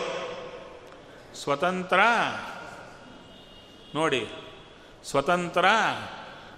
[1.43, 2.01] ಸ್ವತಂತ್ರ,
[3.95, 4.29] ನೋಡಿ,
[5.11, 5.64] ಸ್ವತಂತ್ರ,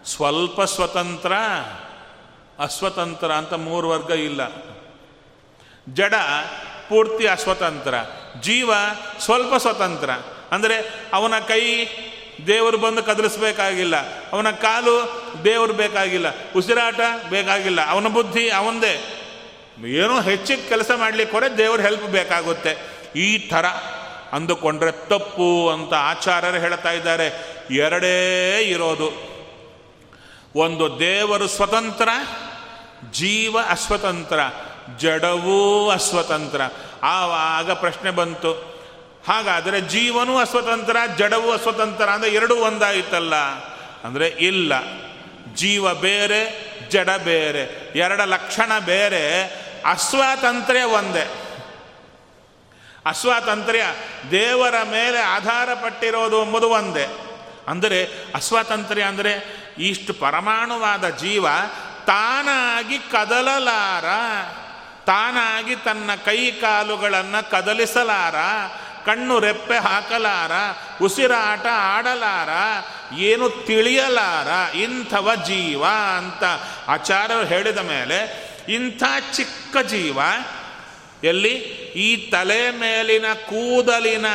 [0.04, 1.32] ಸ್ವಲ್ಪ ಸ್ವತಂತ್ರ,
[2.58, 4.40] ಅಸ್ವತಂತ್ರ ಅಂತ ಮೂರು ವರ್ಗ ಇಲ್ಲ.
[5.94, 6.14] ಜಡ,
[6.88, 7.94] ಪೂರ್ತಿ ಅಸ್ವತಂತ್ರ,
[8.40, 8.70] ಜೀವ,
[9.20, 10.10] ಸ್ವಲ್ಪ ಸ್ವತಂತ್ರ.
[10.52, 11.86] ಅಂದರೆ ಅವನ ಕೈ
[12.46, 13.96] ದೇವರು ಬಂದು ಕದಲಿಸ್ಬೇಕಾಗಿಲ್ಲ,
[14.32, 14.96] ಅವನ ಕಾಲು
[15.44, 19.17] ದೇವರು ಬೇಕಾಗಿಲ್ಲ, ಉಸಿರಾಟ ಬೇಕಾಗಿಲ್ಲ, ಅವನ ಬುದ್ಧಿ ಅವಂದೇ
[19.86, 22.76] ಏನೋ ಹೆಚ್ಚಿಗೆ ಕೆಲಸ ಮಾಡಲಿಕ್ಕೆ ಹೊರೆ ದೇವ್ರ ಹೆಲ್ಪ್ ಬೇಕಾಗುತ್ತೆ.
[23.16, 23.66] ಈ ಥರ
[24.32, 27.58] ಅಂದುಕೊಂಡ್ರೆ ತಪ್ಪು ಅಂತ ಆಚಾರ್ಯರು ಹೇಳ್ತಾ ಇದ್ದಾರೆ.
[27.70, 29.28] ಎರಡೇ ಇರೋದು.
[30.54, 32.08] ಒಂದು ದೇವರು ಸ್ವತಂತ್ರ,
[33.12, 34.40] ಜೀವ ಅಸ್ವತಂತ್ರ,
[34.98, 36.60] ಜಡವೂ ಅಸ್ವತಂತ್ರ.
[37.02, 38.52] ಆವಾಗ ಪ್ರಶ್ನೆ ಬಂತು,
[39.28, 43.34] ಹಾಗಾದರೆ ಜೀವನೂ ಅಸ್ವತಂತ್ರ, ಜಡವೂ ಅಸ್ವತಂತ್ರ ಅಂದರೆ ಎರಡೂ ಒಂದಾಯಿತಲ್ಲ?
[44.04, 44.72] ಅಂದರೆ ಇಲ್ಲ.
[45.54, 47.92] ಜೀವ ಬೇರೆ, ಜಡ ಬೇರೆ.
[47.98, 49.24] ಎರಡ ಲಕ್ಷಣ ಬೇರೆ.
[49.84, 51.44] ಅಸ್ವಾತಂತ್ರ್ಯ ಒಂದೇ.
[53.06, 53.84] ಅಸ್ವಾತಂತ್ರ್ಯ
[54.30, 57.08] ದೇವರ ಮೇಲೆ ಆಧಾರ ಪಟ್ಟಿರೋದು ಎಂಬುದು ಒಂದೇ.
[57.68, 58.04] ಅಂದರೆ
[58.34, 61.46] ಅಸ್ವಾತಂತ್ರ್ಯ ಅಂದರೆ ಇಷ್ಟು ಪರಮಾಣುವಾದ ಜೀವ
[62.06, 64.04] ತಾನಾಗಿ ಕದಲಲಾರ,
[65.06, 68.34] ತಾನಾಗಿ ತನ್ನ ಕೈ ಕಾಲುಗಳನ್ನು ಕದಲಿಸಲಾರ,
[69.06, 70.52] ಕಣ್ಣು ರೆಪ್ಪೆ ಹಾಕಲಾರ,
[71.04, 72.48] ಉಸಿರಾಟ ಆಡಲಾರ,
[73.14, 75.84] ಏನು ತಿಳಿಯಲಾರ ಇಂಥವ ಜೀವ
[76.16, 76.44] ಅಂತ
[76.88, 79.02] ಆಚಾರ್ಯರು ಹೇಳಿದ ಮೇಲೆ ಇಂಥ
[79.32, 80.18] ಚಿಕ್ಕ ಜೀವ,
[81.24, 81.54] ಎಲ್ಲಿ
[81.92, 84.26] ಈ ತಲೆ ಮೇಲಿನ ಕೂದಲಿನ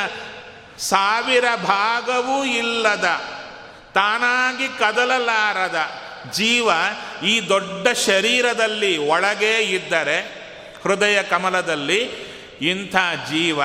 [0.78, 3.04] ಸಾವಿರ ಭಾಗವೂ ಇಲ್ಲದ,
[3.94, 5.76] ತಾನಾಗಿ ಕದಲಲಾರದ
[6.32, 6.68] ಜೀವ
[7.24, 10.44] ಈ ದೊಡ್ಡ ಶರೀರದಲ್ಲಿ ಒಳಗೆ ಇದ್ದರೆ,
[10.82, 12.00] ಹೃದಯ ಕಮಲದಲ್ಲಿ
[12.60, 12.96] ಇಂಥ
[13.30, 13.60] ಜೀವ,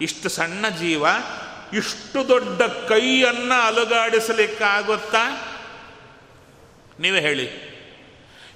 [0.00, 1.04] ಇಷ್ಟು ಸಣ್ಣ ಜೀವ,
[1.72, 5.24] ಇಷ್ಟು ದೊಡ್ಡ ಕೈಯನ್ನು ಅಲುಗಾಡಿಸಲಿಕ್ಕಾಗುತ್ತಾ?
[7.00, 7.69] ನೀವೇ ಹೇಳಿ.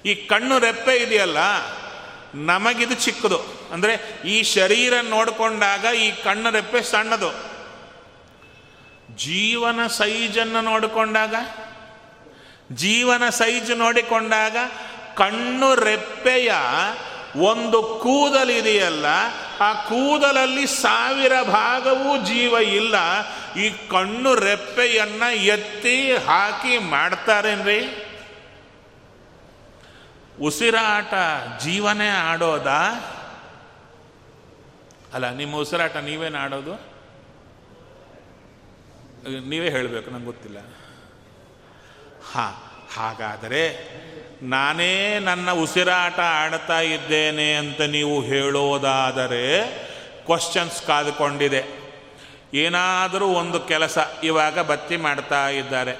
[0.05, 1.39] ಈ ಕಣ್ಣು ರೆಪ್ಪೆ ಇದೆಯಲ್ಲ,
[2.49, 3.39] ನಮಗಿದು ಚಿಕ್ಕದು.
[3.73, 3.93] ಅಂದರೆ
[4.33, 7.29] ಈ ಶರೀರ ನೋಡಿಕೊಂಡಾಗ ಈ ಕಣ್ಣು ರೆಪ್ಪೆ ಸಣ್ಣದು.
[9.25, 11.35] ಜೀವನ ಸೈಜನ್ನು ನೋಡಿಕೊಂಡಾಗ,
[12.83, 14.57] ಜೀವನ ಸೈಜ್ ನೋಡಿಕೊಂಡಾಗ
[15.17, 16.51] ಕಣ್ಣು ರೆಪ್ಪೆಯ
[17.49, 19.05] ಒಂದು ಕೂದಲಿದೆಯಲ್ಲ,
[19.61, 22.95] ಆ ಕೂದಲಲ್ಲಿ ಸಾವಿರ ಭಾಗವೂ ಜೀವ ಇಲ್ಲ.
[23.63, 25.97] ಈ ಕಣ್ಣು ರೆಪ್ಪೆಯನ್ನು ಎತ್ತಿ
[26.27, 27.79] ಹಾಕಿ ಮಾಡ್ತಾರೇನ್ರಿ?
[30.41, 31.13] ಉಸಿರಾಟ
[31.61, 33.11] ಜೀವನೇ ಆಡೋದಾ?
[35.13, 36.73] ಅಲ್ಲ, ನಿಮ್ಮ ಉಸಿರಾಟ ನೀವೇನು ಆಡೋದು?
[39.49, 40.57] ನೀವೇ ಹೇಳಬೇಕು, ನಂಗೆ ಗೊತ್ತಿಲ್ಲ.
[42.31, 42.47] ಹಾ,
[42.95, 43.89] ಹಾಗಾದರೆ
[44.41, 49.69] ನಾನೇ ನನ್ನ ಉಸಿರಾಟ ಆಡ್ತಾ ಇದ್ದೇನೆ ಅಂತ ನೀವು ಹೇಳೋದಾದರೆ
[50.25, 51.85] ಕ್ವಶನ್ಸ್ ಕಾದುಕೊಂಡಿದೆ.
[52.53, 55.95] ಏನಾದರೂ ಒಂದು ಕೆಲಸ ಇವಾಗ ಬತ್ತಿ ಮಾಡ್ತಾ ಇದ್ದಾರೆ.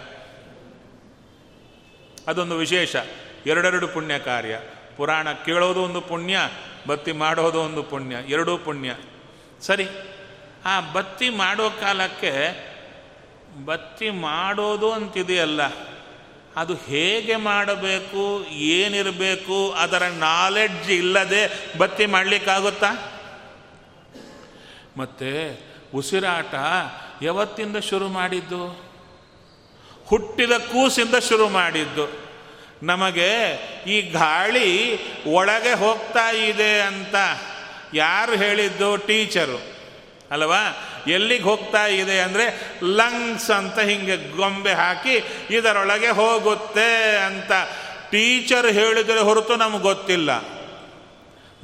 [2.27, 2.95] ಅದೊಂದು ವಿಶೇಷ.
[3.45, 4.59] ಎರಡೆರಡು ಪುಣ್ಯ ಕಾರ್ಯ.
[4.97, 6.37] ಪುರಾಣ ಕೇಳೋದು ಒಂದು ಪುಣ್ಯ,
[6.87, 8.95] ಬತ್ತಿ ಮಾಡೋದು ಒಂದು ಪುಣ್ಯ, ಎರಡೂ ಪುಣ್ಯ.
[9.61, 9.87] ಸರಿ,
[10.65, 12.33] ಆ ಬತ್ತಿ ಮಾಡೋ ಕಾಲಕ್ಕೆ
[13.65, 15.61] ಬತ್ತಿ ಮಾಡೋದು ಅಂತಿದೆಯಲ್ಲ,
[16.55, 22.91] ಅದು ಹೇಗೆ ಮಾಡಬೇಕು, ಏನಿರಬೇಕು, ಅದರ ನಾಲೆಡ್ಜ್ ಇಲ್ಲದೆ ಬತ್ತಿ ಮಾಡಲಿಕ್ಕಾಗುತ್ತಾ?
[24.97, 25.59] ಮತ್ತೆ
[25.95, 26.53] ಉಸಿರಾಟ
[27.21, 28.85] ಯಾವತ್ತಿಂದ ಶುರು ಮಾಡಿದ್ದು?
[30.05, 32.24] ಹುಟ್ಟಿದ ಕೂಸಿಂದ ಶುರು ಮಾಡಿದ್ದು.
[32.83, 33.53] ನಮಗೆ
[33.87, 37.15] ಈ ಗಾಳಿ ಒಳಗೆ ಹೋಗ್ತಾ ಇದೆ ಅಂತ
[37.93, 38.97] ಯಾರು ಹೇಳಿದ್ದು?
[38.97, 39.75] ಟೀಚರು.
[40.31, 40.91] ಅಲ್ವಾ?
[41.07, 47.51] ಎಲ್ಲಿಗೆ ಹೋಗ್ತಾ ಇದೆ ಅಂದರೆ ಲಂಗ್ಸ್ ಅಂತ ಹಿಂಗೆ ಗೊಂಬೆ ಹಾಕಿ ಇದರೊಳಗೆ ಹೋಗುತ್ತೆ ಅಂತ
[48.11, 50.54] ಟೀಚರ್ ಹೇಳಿದರೆ ಹೊರತು ನಮಗೆ ಗೊತ್ತಿಲ್ಲ.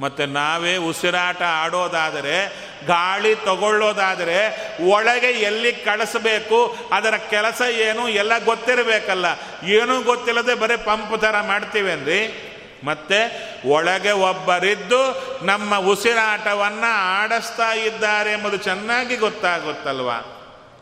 [0.02, 2.48] ಮತ್ತು ನಾವೇ ಉಸಿರಾಟ ಆಡೋದಾದರೆ,
[2.86, 9.26] ಗಾಳಿ ತಗೊಳ್ಳೋದಾದರೆ, ಒಳಗೆ ಎಲ್ಲಿ ಕಳಿಸ್ಬೇಕು, ಅದರ ಕೆಲಸ ಏನು, ಎಲ್ಲ ಗೊತ್ತಿರಬೇಕಲ್ಲ.
[9.66, 12.48] ಏನೂ ಗೊತ್ತಿಲ್ಲದೆ ಬರೀ ಪಂಪ್ ಥರ ಮಾಡ್ತೀವೇನ್ರಿ?
[12.84, 15.02] ಮತ್ತೆ ಒಳಗೆ ಒಬ್ಬರಿದ್ದು
[15.46, 20.38] ನಮ್ಮ ಉಸಿರಾಟವನ್ನು ಆಡಿಸ್ತಾ ಇದ್ದಾರೆ ಎಂಬುದು ಚೆನ್ನಾಗಿ ಗೊತ್ತಾಗುತ್ತಲ್ವಾ?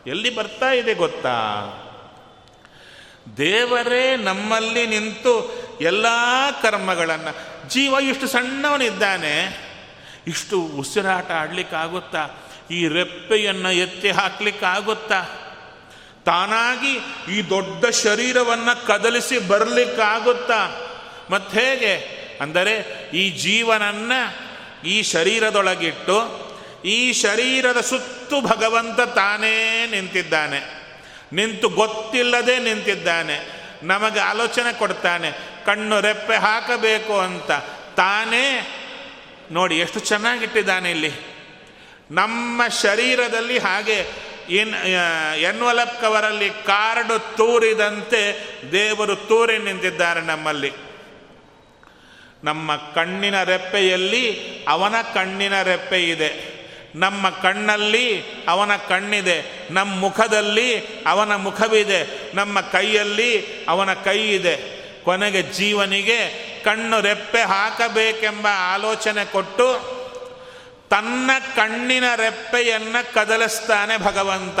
[0.07, 1.37] ಎಲ್ಲಿ ಬರ್ತಾ ಇದೆ ಗೊತ್ತಾ?
[3.37, 6.05] ದೇವರೇ ನಮ್ಮಲ್ಲಿ ನಿಂತು ಎಲ್ಲ
[6.61, 9.57] ಕರ್ಮಗಳನ್ನು ಜೀವ ಇಷ್ಟು ಸಣ್ಣವನಿದ್ದಾನೆ,
[10.27, 12.29] ಇಷ್ಟು ಉಸಿರಾಟ ಆಡ್ಲಿಕ್ಕಾಗುತ್ತಾ,
[12.71, 15.21] ಈ ರೆಪ್ಪೆಯನ್ನು ಎತ್ತಿ ಹಾಕ್ಲಿಕ್ಕಾಗುತ್ತಾ,
[16.25, 16.93] ತಾನಾಗಿ
[17.37, 20.87] ಈ ದೊಡ್ಡ ಶರೀರವನ್ನು ಕದಲಿಸಿ ಬರಲಿಕ್ಕಾಗುತ್ತಾ
[21.29, 22.21] ಮತ್ತು ಹೇಗೆ?
[22.41, 24.51] ಅಂದರೆ ಈ ಜೀವನನ್ನು
[24.87, 26.51] ಈ ಶರೀರದೊಳಗಿಟ್ಟು,
[26.85, 30.81] ಈ ಶರೀರದ ಸುತ್ತು ಭಗವಂತ ತಾನೇ ನಿಂತಿದ್ದಾನೆ.
[31.33, 33.61] ನಿಂತು ಗೊತ್ತಿಲ್ಲದೆ ನಿಂತಿದ್ದಾನೆ.
[33.83, 35.50] ನಮಗೆ ಆಲೋಚನೆ ಕೊಡ್ತಾನೆ.
[35.65, 37.51] ಕಣ್ಣು ರೆಪ್ಪೆ ಹಾಕಬೇಕು ಅಂತ
[37.97, 38.77] ತಾನೇ
[39.51, 41.11] ನೋಡಿ ಎಷ್ಟು ಚೆನ್ನಾಗಿಟ್ಟಿದ್ದಾನೆ ಇಲ್ಲಿ.
[42.11, 44.05] ನಮ್ಮ ಶರೀರದಲ್ಲಿ ಹಾಗೆ
[44.49, 44.73] ಇನ್
[45.35, 50.71] ಎನ್ವಲಪ್ ಕವರಲ್ಲಿ ಕಾರ್ಡು ತೂರಿದಂತೆ ದೇವರು ತೂರಿ ನಿಂತಿದ್ದಾರೆ ನಮ್ಮಲ್ಲಿ.
[52.43, 56.61] ನಮ್ಮ ಕಣ್ಣಿನ ರೆಪ್ಪೆಯಲ್ಲಿ ಅವನ ಕಣ್ಣಿನ ರೆಪ್ಪೆ ಇದೆ.
[56.95, 59.67] ನಮ್ಮ ಕಣ್ಣಲ್ಲಿ ಅವನ ಕಣ್ಣಿದೆ.
[59.71, 62.31] ನಮ್ಮ ಮುಖದಲ್ಲಿ ಅವನ ಮುಖವಿದೆ.
[62.35, 64.80] ನಮ್ಮ ಕೈಯಲ್ಲಿ ಅವನ ಕೈ ಇದೆ.
[65.03, 70.01] ಕೊನೆಗೆ ಜೀವನಿಗೆ ಕಣ್ಣು ರೆಪ್ಪೆ ಹಾಕಬೇಕೆಂಬ ಆಲೋಚನೆ ಕೊಟ್ಟು
[70.89, 74.59] ತನ್ನ ಕಣ್ಣಿನ ರೆಪ್ಪೆಯನ್ನು ಕದಲಿಸ್ತಾನೆ ಭಗವಂತ.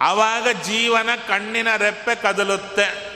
[0.00, 3.10] ಆವಾಗ ಜೀವನ ಕಣ್ಣಿನ ರೆಪ್ಪೆ ಕದಲುತ್ತೆ.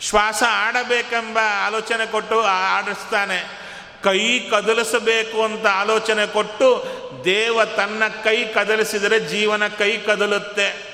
[0.00, 3.62] ಶ್ವಾಸ ಆಡಬೇಕೆಂಬ ಆಲೋಚನೆ ಕೊಟ್ಟು ಆಡಿಸ್ತಾನೆ.
[4.02, 6.84] ಕೈ ಕದಲಿಸಬೇಕು ಅಂತ ಆಲೋಚನೆ ಕೊಟ್ಟು
[7.24, 10.92] ದೇವ ತನ್ನ ಕೈ ಕದಲಿಸಿದರೆ ಜೀವನ ಕೈ ಕದಲುತ್ತೆ.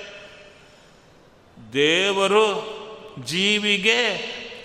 [1.72, 2.77] ದೇವರು
[3.24, 4.18] ಜೀವಿಗೆ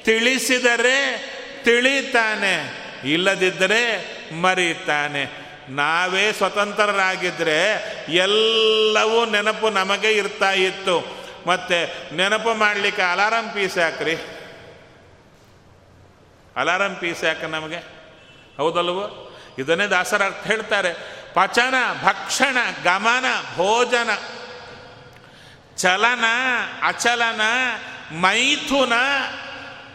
[0.03, 1.17] ತಿಳಿಸಿದರೆ
[1.63, 2.83] ತಿಳಿತಾನೆ,
[3.13, 3.83] ಇಲ್ಲದಿದ್ದರೆ
[4.33, 5.43] ಮರೀತಾನೆ.
[5.69, 7.71] ನಾವೇ ಸ್ವತಂತ್ರರಾಗಿದ್ದರೆ
[8.09, 11.23] ಎಲ್ಲವೂ ನೆನಪು ನಮಗೆ ಇರ್ತಾ ಇತ್ತು.
[11.47, 14.15] ಮತ್ತೆ ನೆನಪು ಮಾಡಲಿಕ್ಕೆ ಅಲಾರಂ ಪೀಸ್ ಹಾಕ್ರಿ.
[16.55, 17.77] ಅಲಾರಂ ಪೀಸ್ ಯಾಕೆ ನಮಗೆ.
[18.57, 19.37] ಹೌದಲ್ವೋ?
[19.59, 20.93] ಇದನ್ನೇ ದಾಸರ ಅರ್ಥ ಹೇಳ್ತಾರೆ.
[21.33, 21.73] ಪಚನ,
[22.03, 23.25] ಭಕ್ಷಣ, ಗಮನ,
[23.55, 24.09] ಭೋಜನ,
[25.77, 26.23] ಚಲನ,
[26.83, 27.41] ಅಚಲನ
[28.11, 28.93] ಮೈಥುನ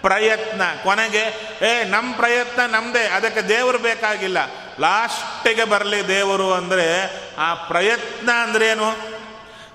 [0.02, 0.62] ಪ್ರಯತ್ನ.
[0.82, 1.24] ಕೊನೆಗೆ,
[1.66, 4.38] ಏ ನಮ್ಮ ಪ್ರಯತ್ನ ನಮ್ಮದೇ ಅದಕ್ಕೆ ದೇವರು ಬೇಕಾಗಿಲ್ಲ.
[4.80, 9.18] ಲಾಸ್ಟಿಗೆ ಬರಲಿ ದೇವರು ಅಂದರೆ, ಆ ಪ್ರಯತ್ನ ಅಂದ್ರೇನು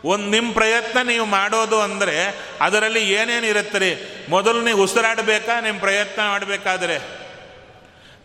[0.05, 5.59] ಒಂದು ನಿಮ್ಮ ಪ್ರಯತ್ನ ನೀವು ಮಾಡೋದು ಅಂದರೆ, ಅದರಲ್ಲಿ ಏನೇನು ಇರುತ್ತೆ ರೀ ಮೊದಲು ನೀವು ಉಸಿರಾಡಬೇಕಾ?
[5.59, 7.23] ನಿಮ್ಮ ಪ್ರಯತ್ನ ಮಾಡಬೇಕಾದ್ರೆ?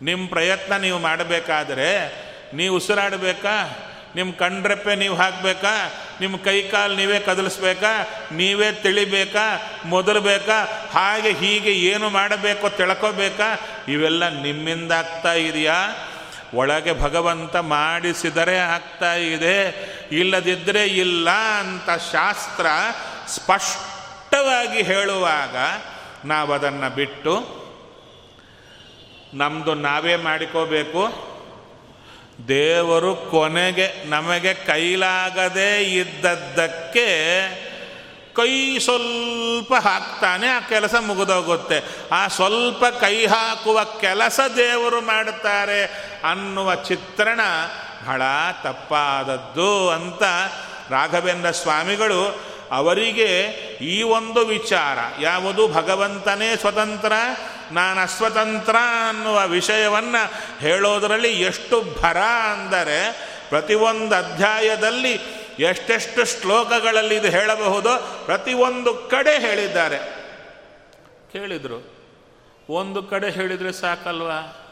[0.01, 2.13] ನಿಮ್ಮ ಪ್ರಯತ್ನ ನೀವು ಮಾಡಬೇಕಾದ್ರೆ
[2.53, 3.85] ನೀವು ಉಸಿರಾಡಬೇಕಾ?
[4.15, 5.91] ನಿಮ್ಮ ಕಣ್ರೆಪ್ಪೆ ನೀವು ಹಾಕಬೇಕಾ?
[6.21, 8.07] ನಿಮ್ಮ ಕೈ ಕಾಲು ನೀವೇ ಕದಲಿಸ್ಬೇಕಾ?
[8.31, 9.71] ನೀವೇ ತಿಳಿಬೇಕಾ?
[9.85, 13.59] ಮೊದಲಬೇಕಾ ಹಾಗೆ ಹೀಗೆ ಏನು ಮಾಡಬೇಕೋ ತಿಳ್ಕೋಬೇಕಾ?
[13.87, 15.75] ಇವೆಲ್ಲ ನಿಮ್ಮಿಂದ ಆಗ್ತಾ ಇದೆಯಾ?
[16.53, 19.89] ಒಳಗೆ ಭಗವಂತ ಮಾಡಿಸಿದರೆ ಆಗ್ತಾ ಇದೆ.
[20.11, 21.29] ಇಲ್ಲದಿದ್ದರೆ ಇಲ್ಲ
[21.59, 22.65] ಅಂತ ಶಾಸ್ತ್ರ
[23.27, 25.55] ಸ್ಪಷ್ಟವಾಗಿ ಹೇಳುವಾಗ
[26.25, 27.59] ನಾವು ಅದನ್ನು ಬಿಟ್ಟು
[29.33, 31.28] ನಮ್ಮದು ನಾವೇ ಮಾಡಿಕೋಬೇಕು.
[32.47, 37.07] ದೇವರು ಕೊನೆಗೆ ನಮಗೆ ಕೈಲಾಗದೇ ಇದ್ದದ್ದಕ್ಕೆ
[38.33, 41.83] ಕೈ ಸ್ವಲ್ಪ ಹಾಕ್ತಾನೆ, ಆ ಕೆಲಸ ಮುಗಿದೋಗುತ್ತೆ.
[42.11, 45.83] ಆ ಸ್ವಲ್ಪ ಕೈ ಹಾಕುವ ಕೆಲಸ ದೇವರು ಮಾಡುತ್ತಾರೆ
[46.29, 47.39] ಅನ್ನುವ ಚಿತ್ರಣ
[48.05, 48.21] ಬಹಳ
[48.63, 50.23] ತಪ್ಪಾದದ್ದು ಅಂತ
[50.89, 52.39] ರಾಘವೇಂದ್ರ ಸ್ವಾಮಿಗಳು
[52.71, 53.29] ಅವರಿಗೆ
[53.81, 57.13] ಈ ಒಂದು ವಿಚಾರ, ಯಾವುದು ಭಗವಂತನೇ ಸ್ವತಂತ್ರ
[57.71, 58.75] ನಾನು ಅಸ್ವತಂತ್ರ
[59.09, 62.17] ಅನ್ನುವ ವಿಷಯವನ್ನು ಹೇಳೋದರಲ್ಲಿ ಎಷ್ಟು ಭರ
[62.53, 65.13] ಅಂದರೆ ಪ್ರತಿಯೊಂದು ಅಧ್ಯಾಯದಲ್ಲಿ
[65.59, 67.89] ಎಷ್ಟೆಷ್ಟು ಶ್ಲೋಕಗಳಲ್ಲಿ ಇದು ಹೇಳಬಹುದು
[68.25, 69.97] ಪ್ರತಿಯೊಂದು ಕಡೆ ಹೇಳಿದ್ದಾರೆ.
[71.31, 71.99] ಕೇಳಿದರು?
[72.69, 74.65] ಒಂದು ಕಡೆ ಹೇಳಿದರೆ ಸಾಕಲ್ವಾ?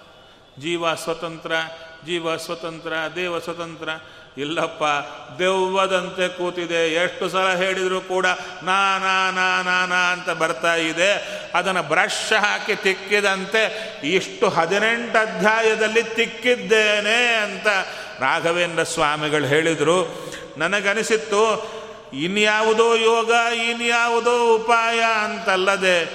[0.60, 1.52] ಜೀವ ಸ್ವತಂತ್ರ
[2.06, 3.90] ಜೀವ ಸ್ವತಂತ್ರ, ದೇವ ಸ್ವತಂತ್ರ
[4.38, 4.84] ಇಲ್ಲಪ್ಪ,
[5.40, 6.94] ದೆವ್ವದಂತೆ ಕೂತಿದೆ.
[6.94, 8.26] ಎಷ್ಟು ಸಲ ಹೇಳಿದರೂ ಕೂಡ
[8.64, 11.12] ನಾ ನಾ ನಾ ನಾ ನಾ ಅಂತ ಬರ್ತಾ ಇದೆ.
[11.56, 17.68] ಅದನ್ನು ಬ್ರಷ್ ಹಾಕಿ ತಿಕ್ಕಿದಂತೆ ಇಷ್ಟು ಹದಿನೆಂಟು ಅಧ್ಯಾಯದಲ್ಲಿ ತಿಕ್ಕಿದ್ದೇನೆ ಅಂತ
[18.20, 20.32] ರಾಘವೇಂದ್ರ ಸ್ವಾಮಿಗಳು ಹೇಳಿದರು.
[20.58, 21.72] ನನಗನಿಸಿತ್ತು,
[22.14, 26.06] ಇನ್ಯಾವುದೋ ಯೋಗ, ಇನ್ಯಾವುದೋ ಉಪಾಯ ಅಂತಲ್ಲದೆ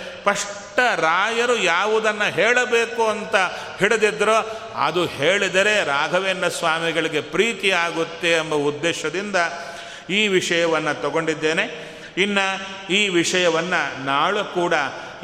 [0.73, 3.35] ಸ್ಪಷ್ಟ ರಾಯರು ಯಾವುದನ್ನು ಹೇಳಬೇಕು ಅಂತ
[3.79, 9.37] ಹಿಡಿದಿದ್ರೋ, ಅದು ಹೇಳಿದರೆ ರಾಘವೇಂದ್ರ ಸ್ವಾಮಿಗಳಿಗೆ ಪ್ರೀತಿ ಆಗುತ್ತೆ ಎಂಬ ಉದ್ದೇಶದಿಂದ
[10.11, 11.93] ಈ ವಿಷಯವನ್ನು ತಗೊಂಡಿದ್ದೇನೆ.
[12.17, 12.47] ಇನ್ನು
[12.93, 14.75] ಈ ವಿಷಯವನ್ನು ನಾಳು ಕೂಡ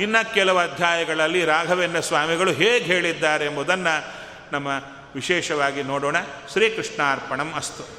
[0.01, 4.05] ಇನ್ನು ಕೆಲವು ಅಧ್ಯಾಯಗಳಲ್ಲಿ ರಾಘವೇಂದ್ರ ಸ್ವಾಮಿಗಳು ಹೇಗೆ ಹೇಳಿದ್ದಾರೆ ಎಂಬುದನ್ನು
[4.53, 4.67] ನಮ್ಮ
[5.15, 6.17] ವಿಶೇಷವಾಗಿ ನೋಡೋಣ.
[6.53, 7.98] ಶ್ರೀಕೃಷ್ಣಾರ್ಪಣಂ ಅಸ್ತು.